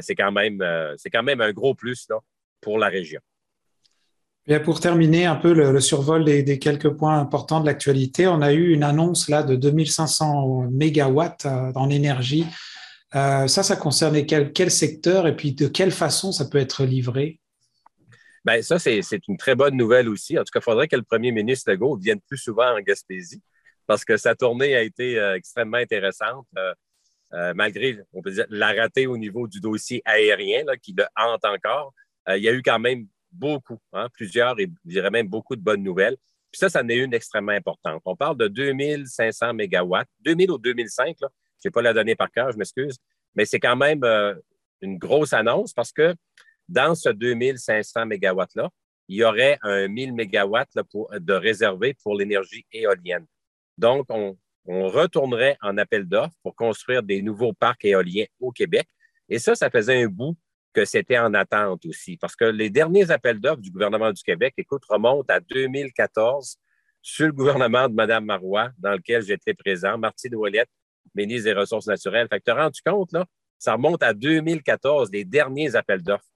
c'est 0.00 0.14
quand, 0.14 0.32
même, 0.32 0.62
quand 1.12 1.22
même 1.22 1.40
un 1.40 1.52
gros 1.52 1.74
plus 1.74 2.06
là, 2.10 2.18
pour 2.60 2.78
la 2.78 2.88
région. 2.88 3.20
Bien, 4.46 4.60
pour 4.60 4.80
terminer 4.80 5.24
un 5.26 5.36
peu 5.36 5.52
le, 5.52 5.80
survol 5.80 6.24
des, 6.24 6.58
quelques 6.58 6.90
points 6.90 7.18
importants 7.18 7.60
de 7.60 7.66
l'actualité, 7.66 8.26
on 8.26 8.42
a 8.42 8.52
eu 8.52 8.72
une 8.72 8.82
annonce 8.82 9.28
là 9.28 9.42
de 9.42 9.56
2500 9.56 10.68
mégawatts 10.70 11.46
en 11.74 11.88
énergie 11.88 12.46
euh, 13.14 13.46
ça, 13.46 13.62
ça 13.62 13.76
concernait 13.76 14.24
quel, 14.24 14.52
quel, 14.52 14.70
secteur 14.70 15.26
et 15.26 15.36
puis 15.36 15.52
de 15.52 15.66
quelle 15.66 15.90
façon 15.90 16.32
ça 16.32 16.46
peut 16.46 16.58
être 16.58 16.84
livré? 16.84 17.40
Bien, 18.44 18.60
ça, 18.62 18.78
c'est 18.78 19.00
une 19.28 19.36
très 19.36 19.54
bonne 19.54 19.76
nouvelle 19.76 20.08
aussi. 20.08 20.38
En 20.38 20.42
tout 20.42 20.50
cas, 20.52 20.60
il 20.60 20.64
faudrait 20.64 20.88
que 20.88 20.96
le 20.96 21.02
premier 21.02 21.30
ministre 21.30 21.70
Legault 21.70 21.96
vienne 21.96 22.20
plus 22.28 22.38
souvent 22.38 22.76
en 22.76 22.80
Gaspésie 22.80 23.42
parce 23.86 24.04
que 24.04 24.16
sa 24.16 24.34
tournée 24.34 24.74
a 24.74 24.82
été 24.82 25.18
euh, 25.18 25.36
extrêmement 25.36 25.76
intéressante. 25.76 26.46
Euh, 27.34 27.54
malgré, 27.54 27.98
on 28.12 28.20
peut 28.20 28.32
dire, 28.32 28.46
la 28.50 28.72
ratée 28.72 29.06
au 29.06 29.16
niveau 29.16 29.48
du 29.48 29.60
dossier 29.60 30.02
aérien 30.04 30.64
qui 30.82 30.94
le 30.96 31.04
hante 31.16 31.44
encore, 31.44 31.94
il 32.28 32.42
y 32.42 32.48
a 32.48 32.52
eu 32.52 32.62
quand 32.62 32.78
même 32.78 33.06
beaucoup, 33.32 33.78
hein, 33.92 34.08
plusieurs 34.12 34.58
et 34.60 34.68
je 34.84 34.90
dirais 34.90 35.10
même 35.10 35.28
beaucoup 35.28 35.56
de 35.56 35.62
bonnes 35.62 35.82
nouvelles. 35.82 36.16
Puis 36.50 36.58
ça, 36.58 36.68
ça 36.68 36.82
en 36.82 36.88
est 36.88 36.96
une 36.96 37.14
extrêmement 37.14 37.52
importante. 37.52 38.02
On 38.04 38.14
parle 38.14 38.36
de 38.36 38.46
2500 38.48 39.54
mégawatts, 39.54 40.08
2000 40.20 40.50
ou 40.50 40.58
2005, 40.58 41.16
là, 41.20 41.28
je 41.62 41.68
n'ai 41.68 41.72
pas 41.72 41.82
la 41.82 41.94
donnée 41.94 42.14
par 42.14 42.30
cœur, 42.30 42.52
je 42.52 42.58
m'excuse, 42.58 42.98
mais 43.34 43.46
c'est 43.46 43.60
quand 43.60 43.76
même 43.76 44.04
euh, 44.04 44.34
une 44.82 44.98
grosse 44.98 45.32
annonce 45.32 45.72
parce 45.72 45.92
que 45.92 46.14
dans 46.68 46.94
ce 46.94 47.08
2500 47.08 48.06
mégawatts-là, 48.06 48.70
il 49.08 49.16
y 49.16 49.24
aurait 49.24 49.58
un 49.62 49.88
1000 49.88 50.14
mégawatts 50.14 50.70
de 50.74 51.32
réservé 51.32 51.94
pour 52.02 52.14
l'énergie 52.14 52.64
éolienne. 52.72 53.26
Donc, 53.78 54.06
on, 54.10 54.36
retournerait 54.64 55.58
en 55.60 55.76
appel 55.76 56.04
d'offres 56.04 56.36
pour 56.40 56.54
construire 56.54 57.02
des 57.02 57.20
nouveaux 57.20 57.52
parcs 57.52 57.84
éoliens 57.84 58.26
au 58.38 58.52
Québec. 58.52 58.86
Et 59.28 59.40
ça, 59.40 59.56
ça 59.56 59.70
faisait 59.70 60.04
un 60.04 60.06
bout 60.06 60.36
que 60.72 60.84
c'était 60.84 61.18
en 61.18 61.34
attente 61.34 61.84
aussi, 61.84 62.16
parce 62.16 62.36
que 62.36 62.44
les 62.44 62.70
derniers 62.70 63.10
appels 63.10 63.40
d'offres 63.40 63.60
du 63.60 63.72
gouvernement 63.72 64.12
du 64.12 64.22
Québec, 64.22 64.54
écoute, 64.56 64.84
remontent 64.88 65.34
à 65.34 65.40
2014 65.40 66.58
sur 67.02 67.26
le 67.26 67.32
gouvernement 67.32 67.88
de 67.88 67.94
Mme 67.94 68.24
Marois, 68.24 68.70
dans 68.78 68.92
lequel 68.92 69.22
j'étais 69.22 69.52
présent. 69.52 69.98
Martine 69.98 70.36
Ouellette 70.36 70.70
ministre 71.14 71.44
des 71.44 71.58
Ressources 71.58 71.86
naturelles. 71.86 72.28
Fait 72.28 72.38
que 72.38 72.44
tu 72.44 72.50
as 72.50 72.62
rendu 72.62 72.80
compte, 72.84 73.12
là, 73.12 73.26
ça 73.58 73.74
remonte 73.74 74.02
à 74.02 74.14
2014, 74.14 75.10
les 75.12 75.24
derniers 75.24 75.76
appels 75.76 76.02
d'offres. 76.02 76.31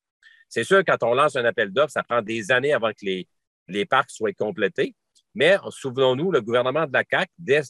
C'est 0.48 0.64
sûr, 0.64 0.82
quand 0.87 1.02
on 1.02 1.14
lance 1.14 1.37
un 1.37 1.44
appel 1.44 1.72
d'offres, 1.72 1.92
ça 1.92 2.02
prend 2.02 2.22
des 2.22 2.50
années 2.50 2.72
avant 2.72 2.90
que 2.90 3.04
les, 3.04 3.26
les 3.68 3.85
parcs 3.85 4.11
soient 4.11 4.32
complétés. 4.32 4.94
Mais 5.35 5.56
souvenons-nous, 5.68 6.32
le 6.32 6.40
gouvernement 6.40 6.87
de 6.87 6.92
la 6.92 7.04
CAQ, 7.09 7.30
dès 7.38 7.62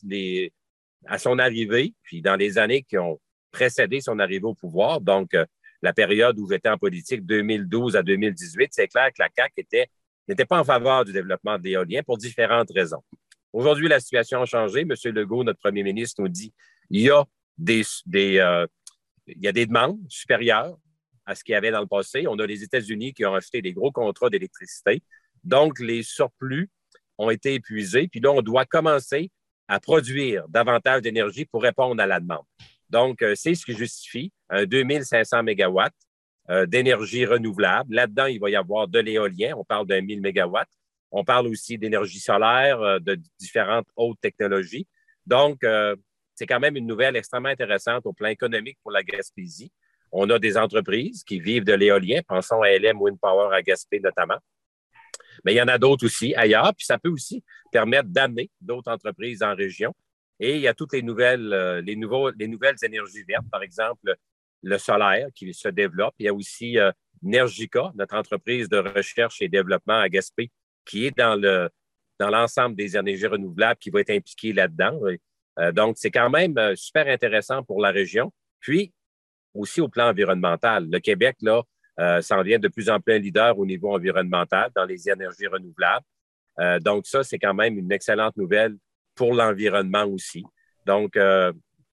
à 1.06 1.18
son 1.18 1.38
arrivée, 1.38 1.94
puis 2.02 2.22
dans 2.22 2.36
les 2.36 2.58
années 2.58 2.82
qui 2.82 2.98
ont 2.98 3.18
précédé 3.50 4.00
son 4.00 4.18
arrivée 4.18 4.44
au 4.44 4.54
pouvoir, 4.54 5.00
donc 5.00 5.34
euh, 5.34 5.44
la 5.82 5.92
période 5.92 6.38
où 6.38 6.48
j'étais 6.48 6.68
en 6.68 6.78
politique, 6.78 7.24
2012 7.24 7.96
à 7.96 8.02
2018, 8.02 8.68
c'est 8.72 8.88
clair 8.88 9.08
que 9.08 9.22
la 9.22 9.28
CAQ 9.34 9.66
n'était 10.28 10.44
pas 10.44 10.60
en 10.60 10.64
faveur 10.64 11.04
du 11.04 11.12
développement 11.12 11.58
de 11.58 11.64
l'éolien 11.64 12.02
pour 12.02 12.18
différentes 12.18 12.70
raisons. 12.74 13.02
Aujourd'hui, 13.52 13.88
la 13.88 14.00
situation 14.00 14.42
a 14.42 14.46
changé. 14.46 14.82
M. 14.82 14.92
Legault, 15.12 15.44
notre 15.44 15.60
premier 15.60 15.82
ministre, 15.82 16.20
nous 16.20 16.28
dit 16.28 16.52
il 16.90 17.02
y 17.02 17.10
a 17.10 17.24
des, 17.56 17.84
euh, 18.38 18.66
il 19.26 19.42
y 19.42 19.48
a 19.48 19.52
des 19.52 19.66
demandes 19.66 19.98
supérieures 20.08 20.76
à 21.26 21.34
ce 21.34 21.44
qu'il 21.44 21.52
y 21.52 21.56
avait 21.56 21.70
dans 21.70 21.80
le 21.80 21.86
passé. 21.86 22.26
On 22.28 22.38
a 22.38 22.46
les 22.46 22.62
États-Unis 22.62 23.12
qui 23.12 23.24
ont 23.26 23.34
acheté 23.34 23.60
des 23.60 23.72
gros 23.72 23.90
contrats 23.90 24.30
d'électricité. 24.30 25.02
Donc, 25.44 25.78
les 25.80 26.02
surplus 26.02 26.70
ont 27.18 27.30
été 27.30 27.54
épuisés. 27.54 28.08
Puis 28.08 28.20
là, 28.20 28.30
on 28.30 28.42
doit 28.42 28.64
commencer 28.64 29.30
à 29.68 29.80
produire 29.80 30.48
davantage 30.48 31.02
d'énergie 31.02 31.44
pour 31.44 31.62
répondre 31.62 32.00
à 32.00 32.06
la 32.06 32.20
demande. 32.20 32.44
Donc, 32.88 33.22
euh, 33.22 33.34
c'est 33.34 33.54
ce 33.54 33.64
qui 33.64 33.74
justifie 33.74 34.32
un 34.48 34.64
2500 34.64 35.42
mégawatts 35.42 35.92
euh, 36.50 36.66
d'énergie 36.66 37.26
renouvelable. 37.26 37.94
Là-dedans, 37.94 38.26
il 38.26 38.38
va 38.38 38.48
y 38.48 38.56
avoir 38.56 38.86
de 38.86 39.00
l'éolien. 39.00 39.54
On 39.56 39.64
parle 39.64 39.86
d'un 39.86 40.00
1000 40.00 40.20
mégawatts. 40.20 40.70
On 41.10 41.24
parle 41.24 41.48
aussi 41.48 41.78
d'énergie 41.78 42.20
solaire, 42.20 43.00
de 43.00 43.18
différentes 43.38 43.86
hautes 43.96 44.20
technologies. 44.20 44.86
Donc, 45.24 45.64
c'est 46.34 46.46
quand 46.46 46.60
même 46.60 46.76
une 46.76 46.86
nouvelle 46.86 47.16
extrêmement 47.16 47.48
intéressante 47.48 48.04
au 48.06 48.12
plan 48.12 48.28
économique 48.28 48.76
pour 48.82 48.90
la 48.90 49.02
Gaspésie. 49.02 49.72
On 50.18 50.30
a 50.30 50.38
des 50.38 50.56
entreprises 50.56 51.22
qui 51.24 51.40
vivent 51.40 51.64
de 51.64 51.74
l'éolien, 51.74 52.22
pensons 52.26 52.62
à 52.62 52.70
LM 52.70 52.98
Wind 53.02 53.18
Power 53.20 53.54
à 53.54 53.60
Gaspé 53.60 54.00
notamment. 54.00 54.38
Mais 55.44 55.52
il 55.52 55.56
y 55.56 55.60
en 55.60 55.68
a 55.68 55.76
d'autres 55.76 56.06
aussi 56.06 56.34
ailleurs, 56.34 56.72
puis 56.74 56.86
ça 56.86 56.98
peut 56.98 57.10
aussi 57.10 57.44
permettre 57.70 58.08
d'amener 58.08 58.50
d'autres 58.58 58.90
entreprises 58.90 59.42
en 59.42 59.54
région. 59.54 59.94
Et 60.40 60.54
il 60.54 60.62
y 60.62 60.68
a 60.68 60.72
toutes 60.72 60.94
les 60.94 61.02
nouvelles, 61.02 61.52
euh, 61.52 61.82
les, 61.82 61.96
nouvelles 61.96 62.76
énergies 62.82 63.24
vertes, 63.28 63.44
par 63.50 63.62
exemple 63.62 64.16
le 64.62 64.78
solaire 64.78 65.28
qui 65.34 65.52
se 65.52 65.68
développe. 65.68 66.14
Il 66.18 66.24
y 66.24 66.28
a 66.30 66.34
aussi 66.34 66.78
euh, 66.78 66.90
Nergica, 67.20 67.92
notre 67.94 68.16
entreprise 68.16 68.70
de 68.70 68.78
recherche 68.78 69.42
et 69.42 69.48
développement 69.48 70.00
à 70.00 70.08
Gaspé, 70.08 70.50
qui 70.86 71.04
est 71.06 71.16
dans 71.16 71.36
le 71.36 71.68
dans 72.18 72.30
l'ensemble 72.30 72.74
des 72.74 72.96
énergies 72.96 73.26
renouvelables 73.26 73.78
qui 73.78 73.90
va 73.90 74.00
être 74.00 74.10
impliquée 74.10 74.54
là-dedans. 74.54 74.98
Euh, 75.58 75.72
donc, 75.72 75.98
c'est 75.98 76.10
quand 76.10 76.30
même 76.30 76.56
super 76.74 77.06
intéressant 77.06 77.62
pour 77.62 77.82
la 77.82 77.90
région. 77.90 78.32
Aussi 79.58 79.80
au 79.80 79.88
plan 79.88 80.08
environnemental. 80.08 80.88
Le 80.90 80.98
Québec, 80.98 81.36
là, 81.40 81.62
euh, 81.98 82.20
s'en 82.20 82.42
vient 82.42 82.58
de 82.58 82.68
plus 82.68 82.90
en 82.90 83.00
plus 83.00 83.14
un 83.14 83.18
leader 83.18 83.58
au 83.58 83.66
niveau 83.66 83.94
environnemental 83.94 84.70
dans 84.74 84.84
les 84.84 85.08
énergies 85.08 85.46
renouvelables. 85.46 86.04
donc, 86.80 87.06
ça, 87.06 87.22
c'est 87.22 87.38
quand 87.38 87.54
même 87.54 87.78
une 87.78 87.92
excellente 87.92 88.36
nouvelle 88.36 88.76
pour 89.14 89.34
l'environnement 89.34 90.04
aussi. 90.04 90.42
Donc, 90.86 91.18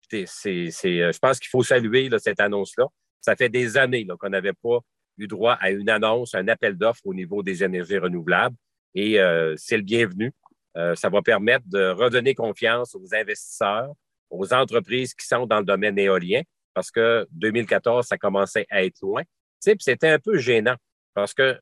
c'est, 0.09 0.69
je 0.69 1.19
pense 1.19 1.39
qu'il 1.39 1.49
faut 1.49 1.63
saluer 1.63 2.09
cette 2.17 2.39
annonce-là. 2.39 2.85
Ça 3.19 3.35
fait 3.35 3.49
des 3.49 3.77
années 3.77 4.05
qu'on 4.05 4.29
n'avait 4.29 4.53
pas 4.53 4.79
eu 5.17 5.27
droit 5.27 5.53
à 5.59 5.71
une 5.71 5.89
annonce, 5.89 6.33
un 6.33 6.47
appel 6.47 6.77
d'offres 6.77 7.05
au 7.05 7.13
niveau 7.13 7.43
des 7.43 7.63
énergies 7.63 7.97
renouvelables. 7.97 8.55
Et 8.95 9.19
c'est 9.57 9.77
le 9.77 9.83
bienvenu. 9.83 10.31
Euh, 10.77 10.95
ça 10.95 11.09
va 11.09 11.21
permettre 11.21 11.65
de 11.67 11.89
redonner 11.89 12.33
confiance 12.33 12.95
aux 12.95 13.13
investisseurs, 13.13 13.93
aux 14.29 14.53
entreprises 14.53 15.13
qui 15.13 15.25
sont 15.25 15.45
dans 15.45 15.59
le 15.59 15.65
domaine 15.65 15.97
éolien, 15.99 16.41
parce 16.73 16.91
que 16.91 17.27
2014, 17.31 18.05
ça 18.07 18.17
commençait 18.17 18.65
à 18.69 18.83
être 18.83 18.99
loin. 19.01 19.23
C'était 19.59 20.09
un 20.09 20.19
peu 20.19 20.37
gênant, 20.37 20.75
parce 21.13 21.33
que 21.33 21.59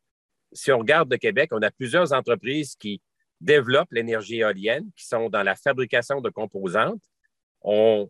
si 0.53 0.71
on 0.71 0.79
regarde 0.79 1.11
le 1.11 1.17
Québec, 1.17 1.49
on 1.51 1.61
a 1.61 1.71
plusieurs 1.71 2.13
entreprises 2.13 2.75
qui 2.75 3.01
développent 3.39 3.91
l'énergie 3.91 4.39
éolienne, 4.39 4.89
qui 4.95 5.05
sont 5.05 5.29
dans 5.29 5.43
la 5.43 5.55
fabrication 5.55 6.21
de 6.21 6.29
composantes. 6.29 7.01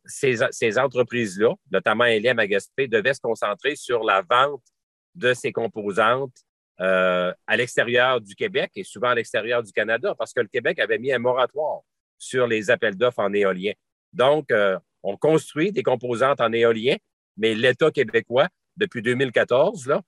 ces, 0.06 0.80
entreprises-là, 0.80 1.54
notamment 1.72 2.06
LM 2.06 2.40
à 2.40 2.48
Gaspé, 2.48 2.88
devaient 2.88 3.14
se 3.14 3.22
concentrer 3.22 3.76
sur 3.76 4.04
la 4.04 4.22
vente 4.22 4.64
de 5.16 5.34
ces 5.34 5.52
composantes 5.52 6.36
euh, 6.80 7.34
à 7.48 7.58
l'extérieur 7.58 8.22
du 8.22 8.34
Québec 8.34 8.72
et 8.76 8.84
souvent 8.84 9.10
à 9.10 9.16
l'extérieur 9.16 9.62
du 9.62 9.72
Canada, 9.72 10.16
parce 10.18 10.34
que 10.34 10.42
le 10.42 10.48
Québec 10.48 10.80
avait 10.80 10.98
mis 10.98 11.12
un 11.12 11.20
moratoire 11.20 11.82
sur 12.18 12.48
les 12.48 12.70
appels 12.70 12.96
d'offres 12.96 13.20
en 13.20 13.34
éolien. 13.34 13.74
Donc, 14.14 14.52
euh, 14.52 14.78
on 15.04 15.18
construit 15.18 15.72
des 15.72 15.84
composantes 15.84 16.42
en 16.42 16.52
éolien, 16.52 16.96
mais 17.38 17.56
l'État 17.56 17.92
québécois, 17.92 18.48
depuis 18.78 19.02
2014, 19.02 19.88
là, 19.88 20.02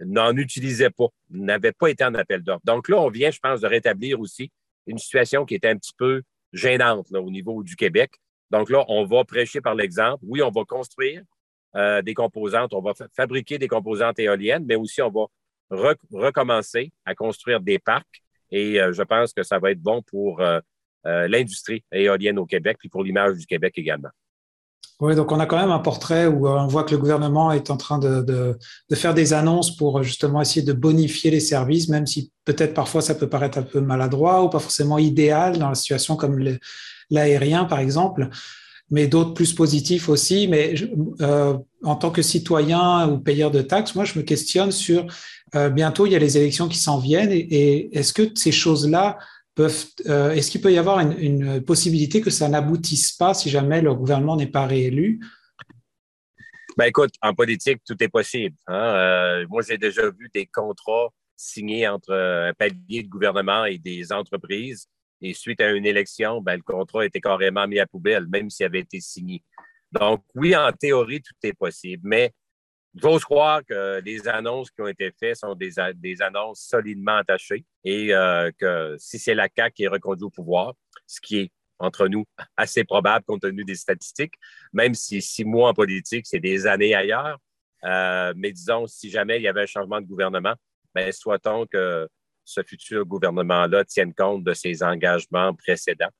n'en 0.00 0.34
utilisait 0.36 0.90
pas, 0.90 1.08
n'avait 1.30 1.72
pas 1.72 1.88
été 1.88 2.04
en 2.04 2.14
appel 2.14 2.42
d'offres. 2.42 2.64
Donc 2.64 2.88
là, 2.88 3.00
on 3.00 3.10
vient, 3.10 3.30
je 3.30 3.38
pense, 3.38 3.60
de 3.60 3.66
rétablir 3.66 4.20
aussi 4.20 4.50
une 4.86 4.98
situation 4.98 5.44
qui 5.44 5.54
était 5.54 5.68
un 5.68 5.76
petit 5.76 5.92
peu 5.96 6.22
gênante 6.52 7.12
au 7.12 7.30
niveau 7.30 7.62
du 7.62 7.76
Québec. 7.76 8.12
Donc 8.50 8.70
là, 8.70 8.84
on 8.88 9.04
va 9.04 9.24
prêcher 9.24 9.60
par 9.60 9.74
l'exemple. 9.74 10.18
Oui, 10.22 10.42
on 10.42 10.50
va 10.50 10.64
construire 10.64 11.22
euh, 11.76 12.02
des 12.02 12.14
composantes, 12.14 12.74
on 12.74 12.80
va 12.80 12.92
fabriquer 13.14 13.58
des 13.58 13.68
composantes 13.68 14.18
éoliennes, 14.18 14.64
mais 14.66 14.74
aussi 14.74 15.00
on 15.02 15.10
va 15.10 15.26
recommencer 16.10 16.92
à 17.04 17.14
construire 17.14 17.60
des 17.60 17.78
parcs. 17.78 18.22
Et 18.50 18.80
euh, 18.80 18.92
je 18.92 19.02
pense 19.02 19.32
que 19.32 19.44
ça 19.44 19.60
va 19.60 19.70
être 19.70 19.80
bon 19.80 20.02
pour 20.02 20.40
euh, 20.40 20.60
l'industrie 21.04 21.84
éolienne 21.92 22.38
au 22.38 22.46
Québec, 22.46 22.76
puis 22.78 22.88
pour 22.88 23.04
l'image 23.04 23.36
du 23.36 23.46
Québec 23.46 23.74
également. 23.76 24.10
Oui, 25.00 25.14
donc 25.16 25.32
on 25.32 25.40
a 25.40 25.46
quand 25.46 25.58
même 25.58 25.70
un 25.70 25.78
portrait 25.78 26.26
où 26.26 26.46
on 26.46 26.66
voit 26.66 26.84
que 26.84 26.90
le 26.90 26.98
gouvernement 26.98 27.52
est 27.52 27.70
en 27.70 27.76
train 27.78 27.98
de, 27.98 28.20
de, 28.20 28.94
faire 28.94 29.14
des 29.14 29.32
annonces 29.32 29.74
pour 29.74 30.02
justement 30.02 30.42
essayer 30.42 30.60
de 30.60 30.74
bonifier 30.74 31.30
les 31.30 31.40
services, 31.40 31.88
même 31.88 32.06
si 32.06 32.32
peut-être 32.44 32.74
parfois 32.74 33.00
ça 33.00 33.14
peut 33.14 33.28
paraître 33.28 33.56
un 33.56 33.62
peu 33.62 33.80
maladroit 33.80 34.44
ou 34.44 34.50
pas 34.50 34.58
forcément 34.58 34.98
idéal 34.98 35.58
dans 35.58 35.70
la 35.70 35.74
situation 35.74 36.16
comme 36.16 36.38
l'aérien, 37.10 37.64
par 37.64 37.78
exemple 37.78 38.28
mais 38.90 39.06
d'autres 39.06 39.34
plus 39.34 39.52
positifs 39.52 40.08
aussi. 40.08 40.48
Mais 40.48 40.74
euh, 41.20 41.56
en 41.82 41.96
tant 41.96 42.10
que 42.10 42.22
citoyen 42.22 43.08
ou 43.08 43.18
payeur 43.18 43.50
de 43.50 43.62
taxes, 43.62 43.94
moi, 43.94 44.04
je 44.04 44.18
me 44.18 44.22
questionne 44.22 44.72
sur 44.72 45.06
euh, 45.54 45.70
bientôt, 45.70 46.06
il 46.06 46.12
y 46.12 46.16
a 46.16 46.18
les 46.18 46.36
élections 46.36 46.68
qui 46.68 46.78
s'en 46.78 46.98
viennent 46.98 47.32
et, 47.32 47.96
est-ce 47.96 48.12
que 48.12 48.22
ces 48.34 48.52
choses-là 48.52 49.18
euh, 50.06 50.30
est-ce 50.32 50.50
qu'il 50.50 50.60
peut 50.60 50.72
y 50.72 50.78
avoir 50.78 51.00
une, 51.00 51.62
possibilité 51.64 52.20
que 52.20 52.30
ça 52.30 52.48
n'aboutisse 52.48 53.12
pas 53.12 53.34
si 53.34 53.50
jamais 53.50 53.80
le 53.80 53.94
gouvernement 53.94 54.36
n'est 54.36 54.46
pas 54.46 54.66
réélu? 54.66 55.20
Ben 56.76 56.86
écoute, 56.86 57.14
en 57.20 57.34
politique, 57.34 57.80
tout 57.86 57.96
est 58.02 58.08
possible. 58.08 58.56
Hein. 58.66 59.44
moi, 59.48 59.62
j'ai 59.66 59.76
déjà 59.76 60.08
vu 60.10 60.30
des 60.32 60.46
contrats 60.46 61.08
signés 61.36 61.88
entre 61.88 62.12
un 62.12 62.52
palier 62.54 63.02
de 63.02 63.08
gouvernement 63.08 63.64
et 63.64 63.78
des 63.78 64.12
entreprises 64.12 64.86
Et 65.22 65.34
suite 65.34 65.60
à 65.60 65.70
une 65.72 65.86
élection, 65.86 66.40
ben, 66.40 66.56
le 66.56 66.62
contrat 66.62 67.04
était 67.04 67.20
carrément 67.20 67.66
mis 67.66 67.78
à 67.78 67.86
poubelle, 67.86 68.26
même 68.28 68.50
s'il 68.50 68.66
avait 68.66 68.80
été 68.80 69.00
signé. 69.00 69.42
Donc, 69.92 70.22
oui, 70.34 70.54
en 70.54 70.70
théorie, 70.72 71.20
tout 71.20 71.34
est 71.42 71.52
possible, 71.52 72.02
mais 72.04 72.32
j'ose 72.94 73.24
croire 73.24 73.64
que 73.64 74.00
les 74.04 74.26
annonces 74.28 74.70
qui 74.70 74.80
ont 74.80 74.86
été 74.86 75.12
faites 75.18 75.36
sont 75.36 75.54
des, 75.54 75.78
annonces 76.22 76.60
solidement 76.60 77.16
attachées 77.16 77.64
et 77.84 78.14
euh, 78.14 78.50
que 78.58 78.96
si 78.98 79.18
c'est 79.18 79.34
la 79.34 79.48
CAQ 79.54 79.74
qui 79.74 79.84
est 79.84 79.88
reconduite 79.88 80.24
au 80.24 80.30
pouvoir, 80.30 80.74
ce 81.06 81.20
qui 81.20 81.38
est 81.38 81.52
entre 81.78 82.08
nous 82.08 82.24
assez 82.56 82.84
probable 82.84 83.24
compte 83.24 83.42
tenu 83.42 83.64
des 83.64 83.74
statistiques, 83.74 84.34
même 84.72 84.94
si 84.94 85.22
six 85.22 85.44
mois 85.44 85.70
en 85.70 85.74
politique, 85.74 86.26
c'est 86.26 86.40
des 86.40 86.66
années 86.66 86.94
ailleurs. 86.94 87.38
Euh, 87.84 88.34
mais 88.36 88.52
disons, 88.52 88.86
si 88.86 89.10
jamais 89.10 89.38
il 89.38 89.42
y 89.42 89.48
avait 89.48 89.62
un 89.62 89.66
changement 89.66 90.00
de 90.00 90.06
gouvernement, 90.06 90.54
ben, 90.94 91.10
soit-on 91.10 91.66
que 91.66 92.06
ce 92.44 92.62
futur 92.62 93.06
gouvernement-là 93.06 93.84
tienne 93.84 94.12
compte 94.12 94.44
de 94.44 94.52
ses 94.52 94.82
engagements 94.82 95.54
précédents. 95.54 96.10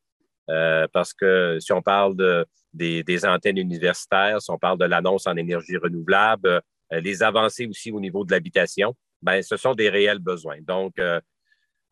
Euh, 0.49 0.87
parce 0.93 1.13
que 1.13 1.59
si 1.61 1.73
on 1.73 1.83
parle 1.83 2.17
de, 2.17 2.47
des, 2.73 3.25
antennes 3.25 3.59
universitaires, 3.59 4.41
si 4.41 4.51
on 4.51 4.59
parle 4.59 4.79
de 4.79 4.85
l'annonce 4.85 5.27
en 5.27 5.37
énergie 5.37 5.77
renouvelable, 5.77 6.61
euh, 6.93 7.01
les 7.01 7.23
avancées 7.23 7.67
aussi 7.67 7.91
au 7.93 8.01
niveau 8.01 8.25
de 8.25 8.33
l'habitation, 8.33 8.95
ben, 9.23 9.43
ce 9.43 9.57
sont 9.57 9.75
des 9.75 9.89
réels 9.89 10.19
besoins. 10.19 10.61
Donc, 10.63 10.99
euh, 10.99 11.21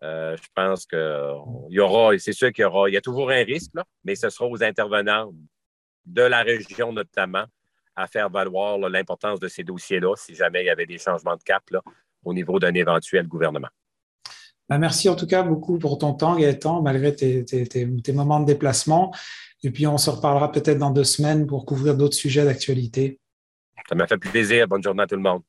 je 0.03 0.49
pense 0.55 0.87
qu'il 0.87 1.71
y 1.71 1.81
aura, 1.81 2.17
c'est 2.19 2.33
sûr 2.33 2.53
qu'il 2.53 2.63
y 2.63 2.65
aura, 2.65 2.89
il 2.89 2.95
y 2.95 2.97
a 2.97 3.01
toujours 3.01 3.31
un 3.31 3.43
risque, 3.43 3.73
mais 4.05 4.15
ce 4.15 4.31
sera 4.31 4.47
aux 4.47 4.63
intervenants 4.63 5.33
de 6.07 6.23
la 6.23 6.43
région 6.43 6.93
notamment 6.93 7.45
à 7.97 8.07
faire 8.07 8.31
valoir 8.31 8.79
l'importance 8.79 9.41
de 9.41 9.49
ces 9.49 9.65
dossiers-là 9.65 10.15
si 10.17 10.35
jamais 10.35 10.63
il 10.63 10.67
y 10.67 10.71
avait 10.71 10.87
des 10.87 10.99
changements 10.99 11.37
de 11.37 11.43
cap 11.43 11.65
au 12.25 12.33
niveau 12.33 12.59
d'un 12.61 12.73
éventuel 12.75 13.27
gouvernement. 13.27 13.69
Ben, 14.69 14.79
merci 14.79 15.09
en 15.09 15.17
tout 15.17 15.27
cas 15.27 15.43
beaucoup 15.43 15.79
pour 15.79 15.99
ton 15.99 16.13
temps, 16.13 16.37
Gaëtan, 16.37 16.83
malgré 16.83 17.15
tes 17.15 18.13
moments 18.13 18.41
de 18.41 18.47
déplacement. 18.47 19.13
Et 19.63 19.71
puis, 19.71 19.87
on 19.87 19.99
se 19.99 20.11
reparlera 20.11 20.53
peut-être 20.53 20.79
dans 20.79 20.91
deux 20.91 21.05
semaines 21.05 21.47
pour 21.47 21.67
couvrir 21.67 21.97
d'autres 21.97 22.17
sujets 22.17 22.45
d'actualité. 22.45 23.21
Ça 23.89 23.95
m'a 23.95 24.07
fait 24.07 24.19
plaisir. 24.19 24.69
Bonne 24.69 24.83
journée 24.83 25.03
à 25.03 25.07
tout 25.07 25.17
le 25.17 25.23
monde. 25.23 25.43